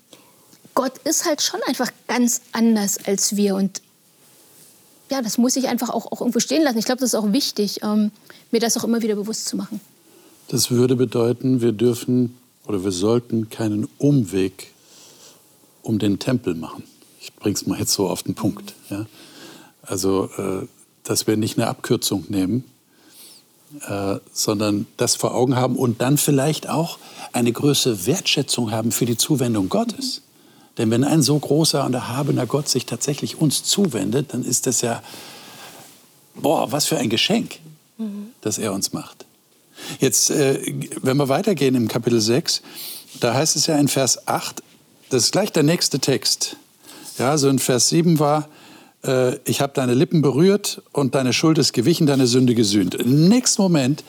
[0.75, 3.81] Gott ist halt schon einfach ganz anders als wir und
[5.11, 6.79] ja, das muss ich einfach auch, auch irgendwo stehen lassen.
[6.79, 8.11] Ich glaube, das ist auch wichtig, ähm,
[8.51, 9.81] mir das auch immer wieder bewusst zu machen.
[10.49, 14.73] Das würde bedeuten, wir dürfen oder wir sollten keinen Umweg
[15.83, 16.85] um den Tempel machen.
[17.21, 18.75] Ich bringe es mal jetzt so auf den Punkt.
[18.91, 19.07] Ja?
[19.83, 20.67] Also, äh,
[21.05, 22.65] dass wir nicht eine Abkürzung nehmen,
[23.89, 26.99] äh, sondern das vor Augen haben und dann vielleicht auch
[27.33, 30.23] eine größere Wertschätzung haben für die Zuwendung Gottes.
[30.79, 34.83] Denn wenn ein so großer und erhabener Gott sich tatsächlich uns zuwendet, dann ist das
[34.83, 35.03] ja,
[36.35, 37.59] boah, was für ein Geschenk,
[37.99, 38.29] mhm.
[38.43, 39.25] das er uns macht.
[40.01, 40.61] Jetzt, äh,
[41.03, 42.63] wenn wir weitergehen im Kapitel 6,
[43.21, 44.63] da heißt es ja in Vers 8,
[45.11, 46.57] das ist gleich der nächste Text.
[47.19, 48.49] Ja, so in Vers 7 war,
[49.05, 52.95] äh, ich habe deine Lippen berührt und deine Schuld ist gewichen, deine Sünde gesühnt.
[52.95, 54.05] Im nächsten Moment,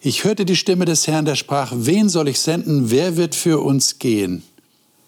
[0.00, 3.60] ich hörte die Stimme des Herrn, der sprach, wen soll ich senden, wer wird für
[3.60, 4.42] uns gehen?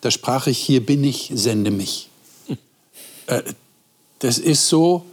[0.05, 2.11] Da sprach ich, hier bin ich, sende mich.
[3.27, 3.43] Äh,
[4.19, 5.07] das ist so,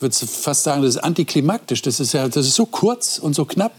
[0.00, 1.80] würde fast sagen, das ist antiklimaktisch.
[1.80, 3.72] Das ist ja, das ist so kurz und so knapp.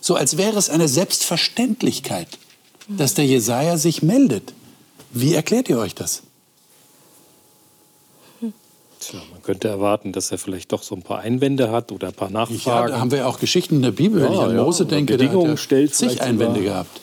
[0.00, 2.26] So als wäre es eine Selbstverständlichkeit,
[2.88, 4.54] dass der Jesaja sich meldet.
[5.12, 6.22] Wie erklärt ihr euch das?
[8.40, 12.14] Tja, man könnte erwarten, dass er vielleicht doch so ein paar Einwände hat oder ein
[12.14, 12.88] paar Nachfragen.
[12.88, 14.20] Ja, da haben wir auch Geschichten in der Bibel.
[14.20, 17.00] Ja, Wenn ich an Mose ja, denke, da hat er stellt zig Einwände gehabt.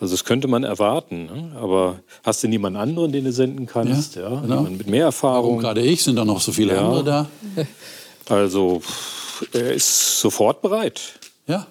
[0.00, 1.26] Also das könnte man erwarten.
[1.26, 1.52] Ne?
[1.60, 4.16] Aber hast du niemanden anderen, den du senden kannst?
[4.16, 4.40] Ja, ja?
[4.40, 4.56] Genau.
[4.56, 5.44] Jemand mit mehr Erfahrung?
[5.44, 6.02] Warum gerade ich?
[6.02, 6.80] Sind da noch so viele ja.
[6.82, 7.28] andere da?
[8.26, 8.80] Also
[9.52, 11.20] er ist sofort bereit.
[11.46, 11.66] Ja.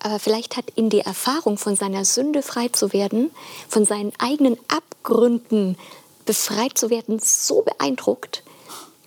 [0.00, 3.30] Aber vielleicht hat ihn die Erfahrung, von seiner Sünde frei zu werden,
[3.68, 5.76] von seinen eigenen Abgründen
[6.24, 8.42] befreit zu werden, so beeindruckt,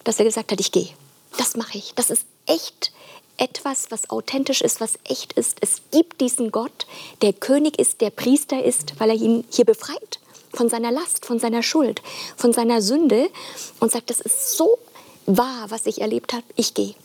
[0.04, 0.90] dass er gesagt hat, ich gehe.
[1.38, 1.94] Das mache ich.
[1.96, 2.92] Das ist echt
[3.40, 5.58] etwas, was authentisch ist, was echt ist.
[5.62, 6.86] Es gibt diesen Gott,
[7.22, 10.20] der König ist, der Priester ist, weil er ihn hier befreit
[10.54, 12.02] von seiner Last, von seiner Schuld,
[12.36, 13.30] von seiner Sünde
[13.80, 14.78] und sagt, das ist so
[15.26, 16.44] wahr, was ich erlebt habe.
[16.56, 16.96] Ich gehe.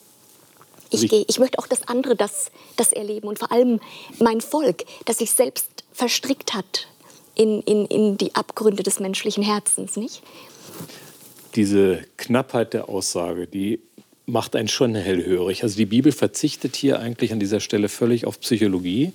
[0.90, 1.24] Ich gehe.
[1.28, 3.80] Ich möchte auch, dass andere das, das erleben und vor allem
[4.18, 6.88] mein Volk, das sich selbst verstrickt hat
[7.34, 10.22] in, in, in die Abgründe des menschlichen Herzens, nicht?
[11.54, 13.80] Diese Knappheit der Aussage, die
[14.26, 15.62] macht einen schon hellhörig.
[15.62, 19.12] Also die Bibel verzichtet hier eigentlich an dieser Stelle völlig auf Psychologie,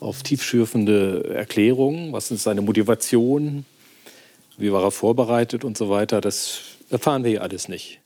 [0.00, 2.12] auf tiefschürfende Erklärungen.
[2.12, 3.64] Was ist seine Motivation?
[4.58, 6.20] Wie war er vorbereitet und so weiter?
[6.20, 8.00] Das erfahren wir hier alles nicht.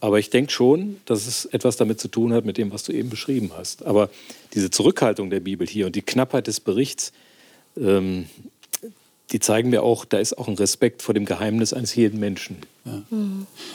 [0.00, 2.92] Aber ich denke schon, dass es etwas damit zu tun hat mit dem, was du
[2.92, 3.84] eben beschrieben hast.
[3.84, 4.08] Aber
[4.54, 7.12] diese Zurückhaltung der Bibel hier und die Knappheit des Berichts,
[7.76, 8.26] ähm,
[9.32, 12.58] die zeigen mir auch, da ist auch ein Respekt vor dem Geheimnis eines jeden Menschen.
[12.84, 13.02] Ja.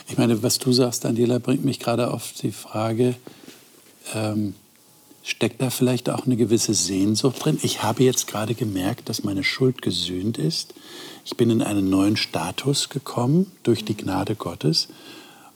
[0.08, 3.16] Ich meine, was du sagst, Daniela, bringt mich gerade auf die Frage,
[4.14, 4.54] ähm,
[5.24, 7.58] steckt da vielleicht auch eine gewisse Sehnsucht drin?
[7.64, 10.74] Ich habe jetzt gerade gemerkt, dass meine Schuld gesühnt ist.
[11.24, 14.90] Ich bin in einen neuen Status gekommen durch die Gnade Gottes.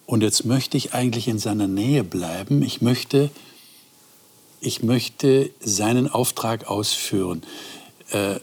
[0.05, 2.63] Und jetzt möchte ich eigentlich in seiner Nähe bleiben.
[2.63, 3.29] Ich möchte,
[4.59, 7.43] ich möchte seinen Auftrag ausführen.
[8.11, 8.39] Äh,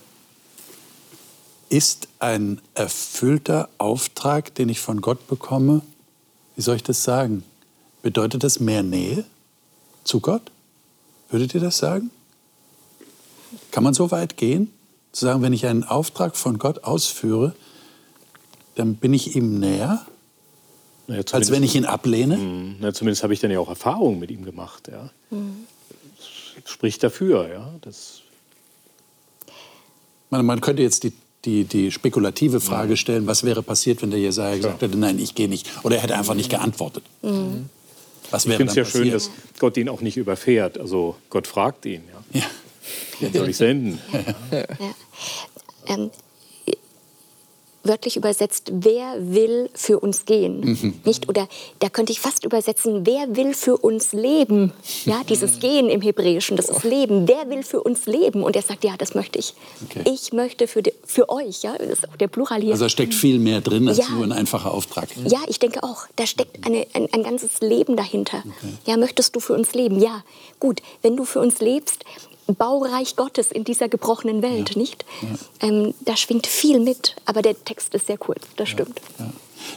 [1.69, 5.81] ist ein erfüllter Auftrag, den ich von Gott bekomme,
[6.55, 7.43] wie soll ich das sagen?
[8.01, 9.25] Bedeutet das mehr Nähe
[10.03, 10.51] zu Gott?
[11.29, 12.09] Würdet ihr das sagen?
[13.71, 14.71] Kann man so weit gehen,
[15.11, 17.53] zu sagen, wenn ich einen Auftrag von Gott ausführe,
[18.75, 20.05] dann bin ich ihm näher,
[21.07, 22.37] naja, als wenn ich ihn ablehne?
[22.37, 24.89] Mh, na, zumindest habe ich dann ja auch Erfahrungen mit ihm gemacht.
[24.89, 25.09] Ja.
[25.29, 25.65] Mhm.
[26.61, 27.49] Das spricht dafür.
[27.49, 27.73] Ja.
[27.81, 28.21] Das
[30.29, 31.13] man, man könnte jetzt die
[31.45, 35.35] die, die spekulative Frage stellen, was wäre passiert, wenn der Jesaja gesagt hätte, nein, ich
[35.35, 35.69] gehe nicht.
[35.83, 37.03] Oder er hätte einfach nicht geantwortet.
[37.21, 37.69] Mhm.
[38.31, 39.03] Was wäre ich finde es ja passiert?
[39.03, 40.77] schön, dass Gott ihn auch nicht überfährt.
[40.77, 42.01] Also Gott fragt ihn.
[42.33, 42.41] Ja.
[42.41, 42.45] ja.
[43.19, 43.99] Wen soll ich senden?
[44.51, 44.59] Ja.
[44.59, 45.95] Ja.
[45.95, 46.11] Ähm,
[47.87, 50.61] wörtlich übersetzt, wer will für uns gehen?
[50.61, 50.93] Mhm.
[51.05, 51.29] Nicht?
[51.29, 51.47] Oder
[51.79, 54.73] da könnte ich fast übersetzen, wer will für uns leben?
[55.05, 57.27] Ja, dieses Gehen im Hebräischen, das ist Leben.
[57.27, 58.43] Wer will für uns leben?
[58.43, 59.53] Und er sagt, ja, das möchte ich.
[59.85, 60.03] Okay.
[60.11, 62.73] Ich möchte für, die, für euch, ja, das ist auch der Plural hier.
[62.73, 64.09] Also da steckt viel mehr drin als ja.
[64.09, 65.09] nur ein einfacher Auftrag.
[65.25, 66.07] Ja, ich denke auch.
[66.15, 68.39] Da steckt eine, ein, ein ganzes Leben dahinter.
[68.39, 68.73] Okay.
[68.85, 70.01] Ja, möchtest du für uns leben?
[70.01, 70.23] Ja,
[70.59, 70.81] gut.
[71.01, 72.03] Wenn du für uns lebst,
[72.55, 74.77] Baureich Gottes in dieser gebrochenen Welt, ja.
[74.77, 75.05] nicht?
[75.21, 75.67] Ja.
[75.67, 79.01] Ähm, da schwingt viel mit, aber der Text ist sehr kurz, das stimmt.
[79.19, 79.31] Ja.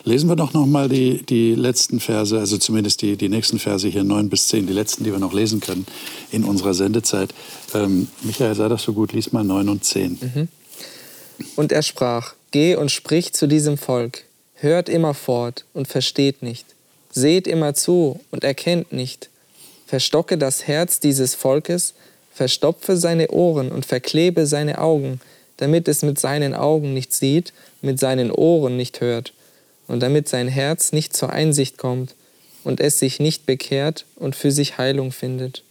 [0.05, 3.89] Lesen wir doch noch mal die, die letzten Verse, also zumindest die, die nächsten Verse
[3.89, 5.87] hier, 9 bis 10, die letzten, die wir noch lesen können
[6.31, 7.35] in unserer Sendezeit.
[7.75, 10.19] Ähm, Michael, sei das so gut, lies mal 9 und 10.
[10.21, 10.49] Mhm.
[11.57, 14.25] Und er sprach, geh und sprich zu diesem Volk,
[14.55, 16.67] hört immer fort und versteht nicht,
[17.11, 19.31] seht immer zu und erkennt nicht,
[19.87, 21.95] verstocke das Herz dieses Volkes,
[22.31, 25.21] verstopfe seine Ohren und verklebe seine Augen,
[25.57, 27.53] damit es mit seinen Augen nicht sieht,
[27.83, 29.33] mit seinen Ohren nicht hört,
[29.87, 32.15] und damit sein Herz nicht zur Einsicht kommt
[32.63, 35.65] und es sich nicht bekehrt und für sich Heilung findet.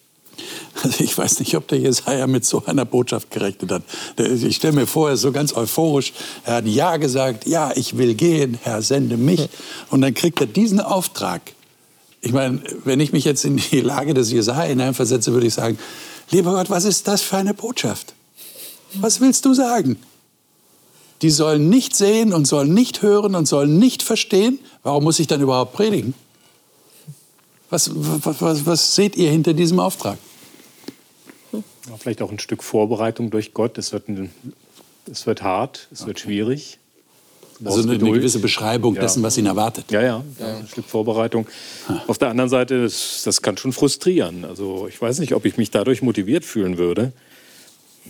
[0.84, 3.84] Also ich weiß nicht, ob der Jesaja mit so einer Botschaft gerechnet hat.
[4.18, 6.14] Ich stelle mir vor, er ist so ganz euphorisch.
[6.46, 9.50] Er hat Ja gesagt, ja, ich will gehen, Herr, sende mich.
[9.90, 11.42] Und dann kriegt er diesen Auftrag.
[12.22, 15.78] Ich meine, wenn ich mich jetzt in die Lage des Jesaja hineinversetze, würde ich sagen,
[16.32, 18.14] lieber Gott, was ist das für eine Botschaft?
[18.96, 19.98] Was willst du sagen?
[21.22, 24.60] Die sollen nicht sehen und sollen nicht hören und sollen nicht verstehen.
[24.84, 26.14] Warum muss ich dann überhaupt predigen?
[27.70, 30.18] Was, was, was, was seht ihr hinter diesem Auftrag?
[32.00, 33.78] Vielleicht auch ein Stück Vorbereitung durch Gott.
[33.78, 34.32] Es wird, ein,
[35.12, 36.79] es wird hart, es wird schwierig.
[37.64, 39.02] Also eine, eine, gewisse Beschreibung ja.
[39.02, 39.92] dessen, was ihn erwartet.
[39.92, 41.46] Ja, ja, ja, ein Stück Vorbereitung.
[42.08, 44.46] Auf der anderen Seite, das, das, kann schon frustrieren.
[44.46, 47.12] Also ich weiß nicht, ob ich mich dadurch motiviert fühlen würde.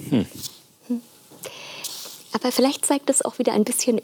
[0.10, 0.26] Hm.
[2.32, 4.02] Aber vielleicht zeigt es auch wieder ein bisschen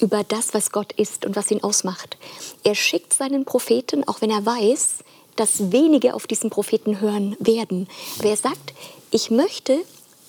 [0.00, 2.18] über das, was Gott ist und was ihn ausmacht.
[2.64, 4.98] Er schickt seinen Propheten, auch wenn er weiß,
[5.36, 7.88] dass wenige auf diesen Propheten hören werden.
[8.18, 8.74] Aber er sagt,
[9.10, 9.78] ich möchte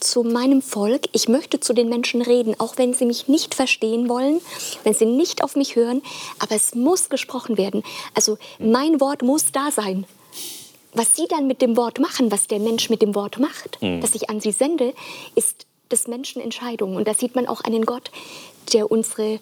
[0.03, 4.09] zu meinem Volk, ich möchte zu den Menschen reden, auch wenn sie mich nicht verstehen
[4.09, 4.41] wollen,
[4.83, 6.01] wenn sie nicht auf mich hören,
[6.39, 7.83] aber es muss gesprochen werden.
[8.13, 10.05] Also mein Wort muss da sein.
[10.93, 14.01] Was sie dann mit dem Wort machen, was der Mensch mit dem Wort macht, mhm.
[14.01, 14.93] das ich an sie sende,
[15.35, 16.95] ist des Menschen Entscheidung.
[16.95, 18.11] Und da sieht man auch einen Gott,
[18.73, 19.39] der unsere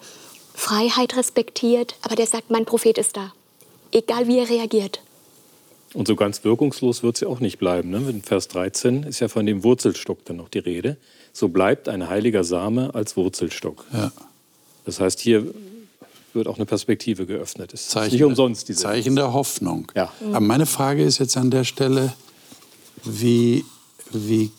[0.54, 3.34] Freiheit respektiert, aber der sagt, mein Prophet ist da.
[3.92, 5.02] Egal wie er reagiert.
[5.94, 7.90] Und so ganz wirkungslos wird sie auch nicht bleiben.
[7.90, 7.98] Ne?
[8.10, 10.98] In Vers 13 ist ja von dem Wurzelstock dann noch die Rede.
[11.34, 13.86] So bleibt ein heiliger Same als Wurzelstock.
[13.94, 14.12] Ja.
[14.86, 15.48] Das heißt, hier
[16.34, 17.74] wird auch eine Perspektive geöffnet.
[17.74, 19.92] Es Zeichen, ist nicht umsonst diese Zeichen der Hoffnung.
[19.96, 20.12] Ja.
[20.30, 22.14] Aber meine Frage ist jetzt an der Stelle,
[23.04, 23.66] wie,
[24.12, 24.52] wie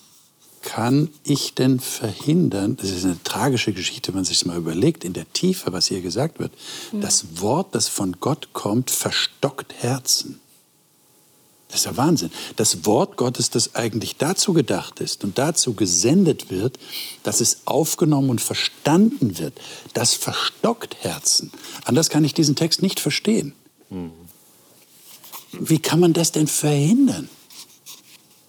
[0.63, 5.05] kann ich denn verhindern, das ist eine tragische Geschichte, wenn man sich das mal überlegt,
[5.05, 6.53] in der Tiefe, was hier gesagt wird,
[6.93, 7.01] mhm.
[7.01, 10.42] das Wort, das von Gott kommt, verstockt Herzen.
[11.73, 12.31] Das ist ja Wahnsinn.
[12.57, 16.79] Das Wort Gottes, das eigentlich dazu gedacht ist und dazu gesendet wird,
[17.23, 19.55] dass es aufgenommen und verstanden wird,
[19.95, 21.51] das verstockt Herzen.
[21.87, 23.55] Anders kann ich diesen Text nicht verstehen.
[25.53, 27.31] Wie kann man das denn verhindern?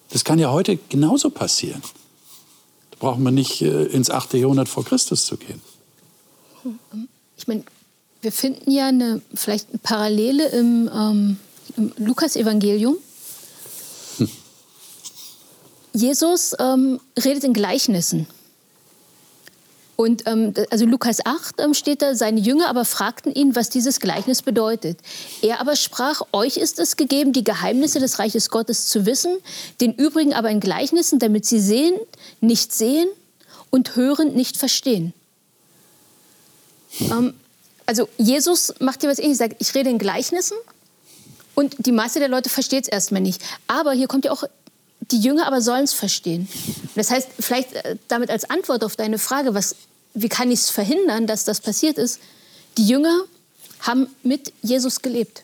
[0.10, 1.82] Das kann ja heute genauso passieren.
[2.92, 4.34] Da braucht man nicht äh, ins 8.
[4.34, 5.62] Jahrhundert vor Christus zu gehen.
[7.38, 7.64] Ich meine,
[8.22, 11.38] wir finden ja eine, vielleicht eine Parallele im, ähm,
[11.78, 12.98] im Lukas-Evangelium
[15.94, 18.28] Jesus ähm, redet in Gleichnissen.
[19.96, 24.00] Und ähm, also Lukas 8 ähm, steht da, seine Jünger aber fragten ihn, was dieses
[24.00, 24.98] Gleichnis bedeutet.
[25.42, 29.38] Er aber sprach, euch ist es gegeben, die Geheimnisse des Reiches Gottes zu wissen,
[29.82, 31.96] den übrigen aber in Gleichnissen, damit sie sehen,
[32.42, 33.08] nicht sehen
[33.70, 35.14] und hören, nicht verstehen.
[37.00, 37.36] Ähm,
[37.86, 40.58] also Jesus macht hier was ähnliches, sagt, ich rede in Gleichnissen
[41.56, 43.42] und die Masse der Leute versteht es erstmal nicht.
[43.68, 44.44] Aber hier kommt ja auch
[45.12, 46.48] die Jünger aber sollen es verstehen.
[46.96, 49.76] Das heißt, vielleicht äh, damit als Antwort auf deine Frage, was,
[50.14, 52.20] wie kann ich es verhindern, dass das passiert ist?
[52.78, 53.24] Die Jünger
[53.82, 55.44] haben mit Jesus gelebt.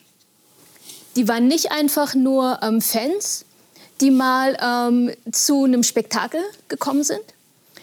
[1.16, 3.46] Die waren nicht einfach nur ähm, Fans,
[4.00, 7.22] die mal ähm, zu einem Spektakel gekommen sind,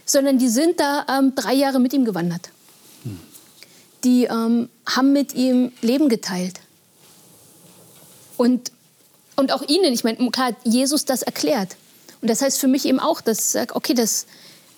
[0.06, 2.50] sondern die sind da ähm, drei Jahre mit ihm gewandert.
[4.04, 6.60] Die ähm, haben mit ihm Leben geteilt.
[8.36, 8.70] Und
[9.36, 11.76] und auch ihnen, ich meine, klar Jesus das erklärt.
[12.22, 14.26] Und das heißt für mich eben auch, dass ich sage, okay, das,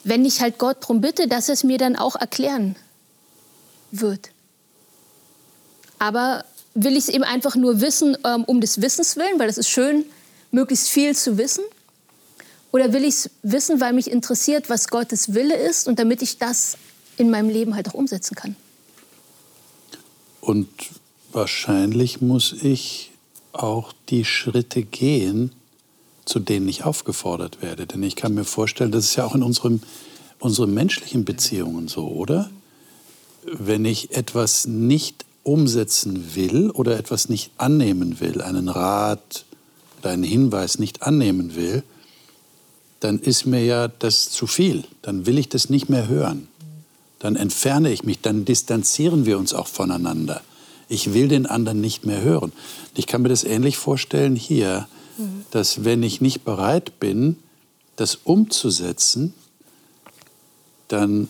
[0.05, 2.77] wenn ich halt Gott darum bitte, dass er es mir dann auch erklären
[3.93, 4.31] wird.
[5.99, 6.45] Aber
[6.75, 9.69] will ich es eben einfach nur wissen, ähm, um des Wissens willen, weil es ist
[9.69, 10.05] schön,
[10.51, 11.65] möglichst viel zu wissen?
[12.71, 16.39] Oder will ich es wissen, weil mich interessiert, was Gottes Wille ist und damit ich
[16.39, 16.77] das
[17.17, 18.57] in meinem Leben halt auch umsetzen kann?
[20.41, 20.69] Und
[21.33, 23.13] wahrscheinlich muss ich
[23.53, 25.53] auch die Schritte gehen,
[26.25, 27.87] zu denen ich aufgefordert werde.
[27.87, 29.81] Denn ich kann mir vorstellen, das ist ja auch in unserem,
[30.39, 32.51] unseren menschlichen Beziehungen so, oder?
[33.45, 39.47] Wenn ich etwas nicht umsetzen will oder etwas nicht annehmen will, einen Rat
[40.01, 41.83] oder einen Hinweis nicht annehmen will,
[43.01, 44.85] dann ist mir ja das zu viel.
[45.03, 46.49] Dann will ich das nicht mehr hören.
[47.19, 50.43] Dann entferne ich mich, dann distanzieren wir uns auch voneinander.
[50.89, 52.53] Ich will den anderen nicht mehr hören.
[52.97, 54.89] Ich kann mir das ähnlich vorstellen hier,
[55.51, 57.37] dass wenn ich nicht bereit bin,
[57.97, 59.35] das umzusetzen,
[60.89, 61.29] dann,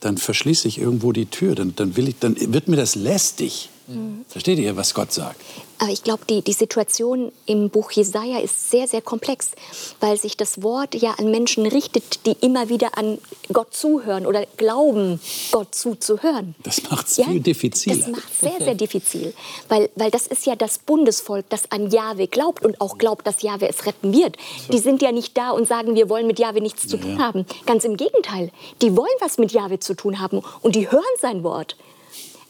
[0.00, 1.54] dann verschließe ich irgendwo die Tür.
[1.54, 3.70] Dann, dann, will ich, dann wird mir das lästig.
[3.86, 4.24] Mhm.
[4.28, 5.40] Versteht ihr, was Gott sagt?
[5.82, 9.50] Aber ich glaube, die, die Situation im Buch Jesaja ist sehr, sehr komplex,
[9.98, 13.18] weil sich das Wort ja an Menschen richtet, die immer wieder an
[13.52, 15.20] Gott zuhören oder glauben,
[15.50, 16.54] Gott zuzuhören.
[16.62, 17.24] Das macht es ja?
[17.24, 17.96] viel diffiziler.
[17.96, 19.34] Das macht es sehr, sehr diffizil,
[19.68, 23.42] weil, weil das ist ja das Bundesvolk, das an Jahwe glaubt und auch glaubt, dass
[23.42, 24.36] Jahwe es retten wird.
[24.70, 27.24] Die sind ja nicht da und sagen, wir wollen mit Jahwe nichts zu tun ja.
[27.24, 27.44] haben.
[27.66, 28.52] Ganz im Gegenteil,
[28.82, 31.76] die wollen was mit Jahwe zu tun haben und die hören sein Wort.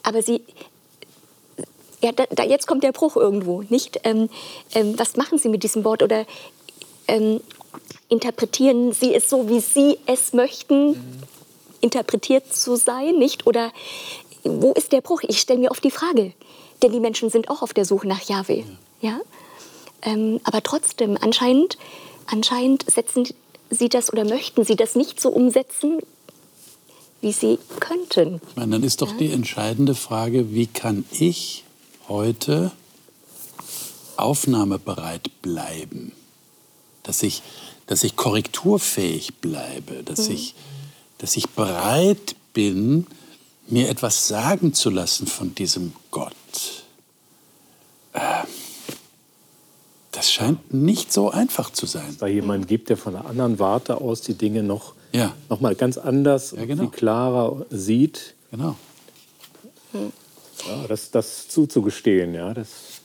[0.02, 0.42] Aber sie,
[2.02, 4.00] ja, da, da, jetzt kommt der Bruch irgendwo, nicht?
[4.04, 4.28] Ähm,
[4.74, 6.26] ähm, was machen Sie mit diesem Wort oder
[7.06, 7.40] ähm,
[8.08, 11.22] interpretieren Sie es so, wie Sie es möchten, mhm.
[11.80, 13.46] interpretiert zu sein, nicht?
[13.46, 13.72] Oder
[14.42, 15.22] wo ist der Bruch?
[15.28, 16.32] Ich stelle mir oft die Frage,
[16.82, 18.64] denn die Menschen sind auch auf der Suche nach Yahweh,
[19.00, 19.10] ja?
[19.10, 19.20] ja?
[20.02, 21.78] Ähm, aber trotzdem, anscheinend,
[22.26, 23.28] anscheinend setzen
[23.70, 26.00] Sie das oder möchten Sie das nicht so umsetzen,
[27.20, 28.40] wie Sie könnten.
[28.56, 29.18] Meine, dann ist doch ja?
[29.18, 31.62] die entscheidende Frage, wie kann ich
[32.08, 32.72] heute
[34.16, 36.12] aufnahmebereit bleiben,
[37.02, 37.42] dass ich,
[37.86, 40.34] dass ich korrekturfähig bleibe, dass, mhm.
[40.34, 40.54] ich,
[41.18, 43.06] dass ich bereit bin,
[43.66, 46.32] mir etwas sagen zu lassen von diesem Gott.
[48.12, 48.42] Äh,
[50.12, 52.06] das scheint nicht so einfach zu sein.
[52.06, 55.34] Dass da jemand gibt, der von einer anderen Warte aus die Dinge noch, ja.
[55.48, 56.82] noch mal ganz anders, ja, genau.
[56.82, 58.34] viel klarer sieht.
[58.50, 58.76] Genau.
[60.66, 63.02] Ja, das, das zuzugestehen, ja, das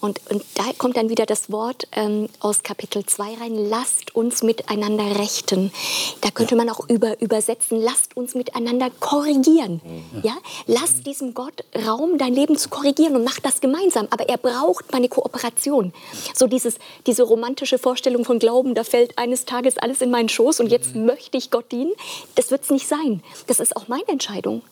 [0.00, 4.42] und, und da kommt dann wieder das Wort ähm, aus Kapitel 2 rein, lasst uns
[4.42, 5.72] miteinander rechten.
[6.20, 6.64] Da könnte ja.
[6.64, 9.80] man auch über, übersetzen, lasst uns miteinander korrigieren.
[10.22, 10.30] Ja.
[10.30, 10.36] ja.
[10.66, 14.08] Lasst diesem Gott Raum, dein Leben zu korrigieren und macht das gemeinsam.
[14.10, 15.92] Aber er braucht meine Kooperation.
[16.34, 16.76] So dieses,
[17.06, 20.94] diese romantische Vorstellung von Glauben, da fällt eines Tages alles in meinen Schoß und jetzt
[20.94, 21.06] mhm.
[21.06, 21.92] möchte ich Gott dienen,
[22.34, 23.22] das wird es nicht sein.
[23.46, 24.62] Das ist auch meine Entscheidung.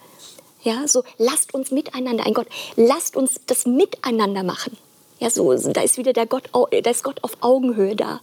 [0.62, 4.76] Ja, so lasst uns miteinander, ein Gott, lasst uns das miteinander machen.
[5.20, 8.20] Ja, so, da ist wieder der Gott, da ist Gott auf Augenhöhe da.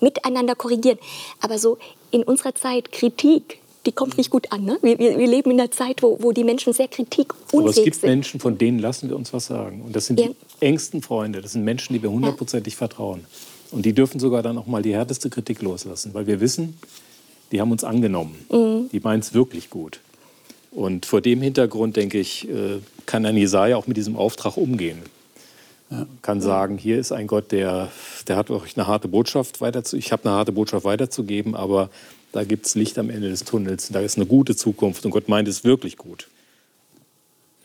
[0.00, 0.98] Miteinander korrigieren.
[1.40, 1.78] Aber so
[2.10, 4.64] in unserer Zeit Kritik, die kommt nicht gut an.
[4.64, 4.78] Ne?
[4.82, 7.60] Wir, wir, wir, leben in einer Zeit, wo, wo die Menschen sehr kritikunfähig sind.
[7.60, 8.10] Aber es gibt sind.
[8.10, 9.82] Menschen, von denen lassen wir uns was sagen.
[9.82, 10.28] Und das sind ja.
[10.28, 11.42] die engsten Freunde.
[11.42, 12.78] Das sind Menschen, die wir hundertprozentig ja.
[12.78, 13.26] vertrauen.
[13.70, 16.78] Und die dürfen sogar dann auch mal die härteste Kritik loslassen, weil wir wissen,
[17.52, 18.46] die haben uns angenommen.
[18.50, 18.88] Mhm.
[18.90, 20.00] Die meinen es wirklich gut.
[20.74, 24.98] Und vor dem Hintergrund, denke ich, äh, kann ein Jesaja auch mit diesem Auftrag umgehen.
[25.90, 26.06] Ja.
[26.20, 27.90] Kann sagen, hier ist ein Gott, der,
[28.26, 30.04] der hat euch eine harte Botschaft weiterzugeben.
[30.04, 31.90] Ich habe eine harte Botschaft weiterzugeben, aber
[32.32, 33.90] da gibt es Licht am Ende des Tunnels.
[33.90, 36.26] Da ist eine gute Zukunft und Gott meint es wirklich gut.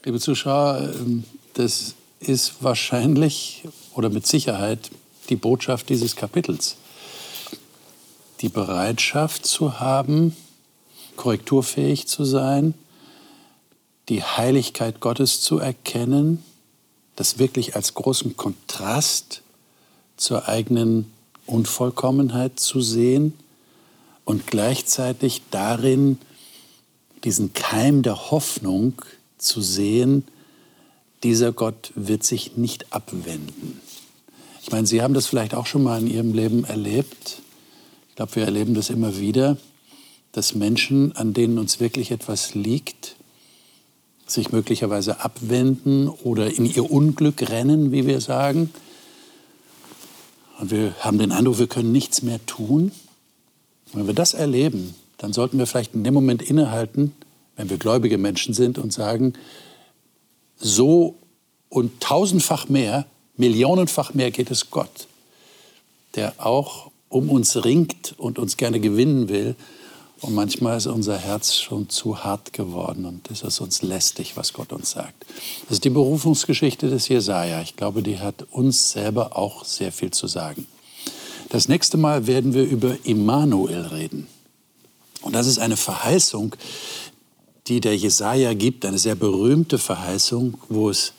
[0.05, 1.23] Liebe Zuschauer, ähm,
[1.55, 3.63] das ist wahrscheinlich
[3.95, 4.91] oder mit Sicherheit
[5.29, 6.75] die Botschaft dieses Kapitels.
[8.41, 10.35] Die Bereitschaft zu haben,
[11.15, 12.75] korrekturfähig zu sein,
[14.09, 16.43] die Heiligkeit Gottes zu erkennen,
[17.15, 19.43] das wirklich als großen Kontrast
[20.17, 21.11] zur eigenen
[21.45, 23.33] Unvollkommenheit zu sehen
[24.25, 26.17] und gleichzeitig darin
[27.23, 28.93] diesen Keim der Hoffnung
[29.37, 30.25] zu sehen,
[31.23, 33.81] dieser Gott wird sich nicht abwenden.
[34.61, 37.41] Ich meine, Sie haben das vielleicht auch schon mal in Ihrem Leben erlebt.
[38.09, 39.57] Ich glaube, wir erleben das immer wieder,
[40.31, 43.15] dass Menschen, an denen uns wirklich etwas liegt,
[44.31, 48.71] sich möglicherweise abwenden oder in ihr Unglück rennen, wie wir sagen.
[50.59, 52.91] Und wir haben den Eindruck, wir können nichts mehr tun.
[53.93, 57.13] wenn wir das erleben, dann sollten wir vielleicht in dem Moment innehalten,
[57.55, 59.33] wenn wir gläubige Menschen sind und sagen,
[60.57, 61.15] so
[61.69, 63.05] und tausendfach mehr,
[63.35, 65.07] millionenfach mehr geht es Gott,
[66.15, 69.55] der auch um uns ringt und uns gerne gewinnen will
[70.21, 74.53] und manchmal ist unser Herz schon zu hart geworden und ist es uns lästig, was
[74.53, 75.25] Gott uns sagt.
[75.63, 77.61] Das ist die Berufungsgeschichte des Jesaja.
[77.61, 80.67] Ich glaube, die hat uns selber auch sehr viel zu sagen.
[81.49, 84.27] Das nächste Mal werden wir über Immanuel reden.
[85.21, 86.55] Und das ist eine Verheißung,
[87.67, 91.13] die der Jesaja gibt, eine sehr berühmte Verheißung, wo es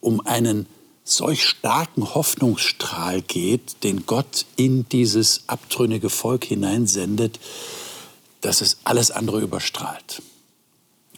[0.00, 0.66] um einen
[1.04, 7.38] solch starken Hoffnungsstrahl geht, den Gott in dieses abtrünnige Volk hineinsendet,
[8.46, 10.22] dass es alles andere überstrahlt.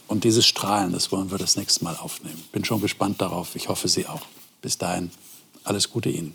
[0.07, 2.43] Und dieses Strahlen, das wollen wir das nächste Mal aufnehmen.
[2.53, 3.55] Bin schon gespannt darauf.
[3.55, 4.23] Ich hoffe, Sie auch.
[4.63, 5.11] Bis dahin,
[5.63, 6.35] alles Gute Ihnen.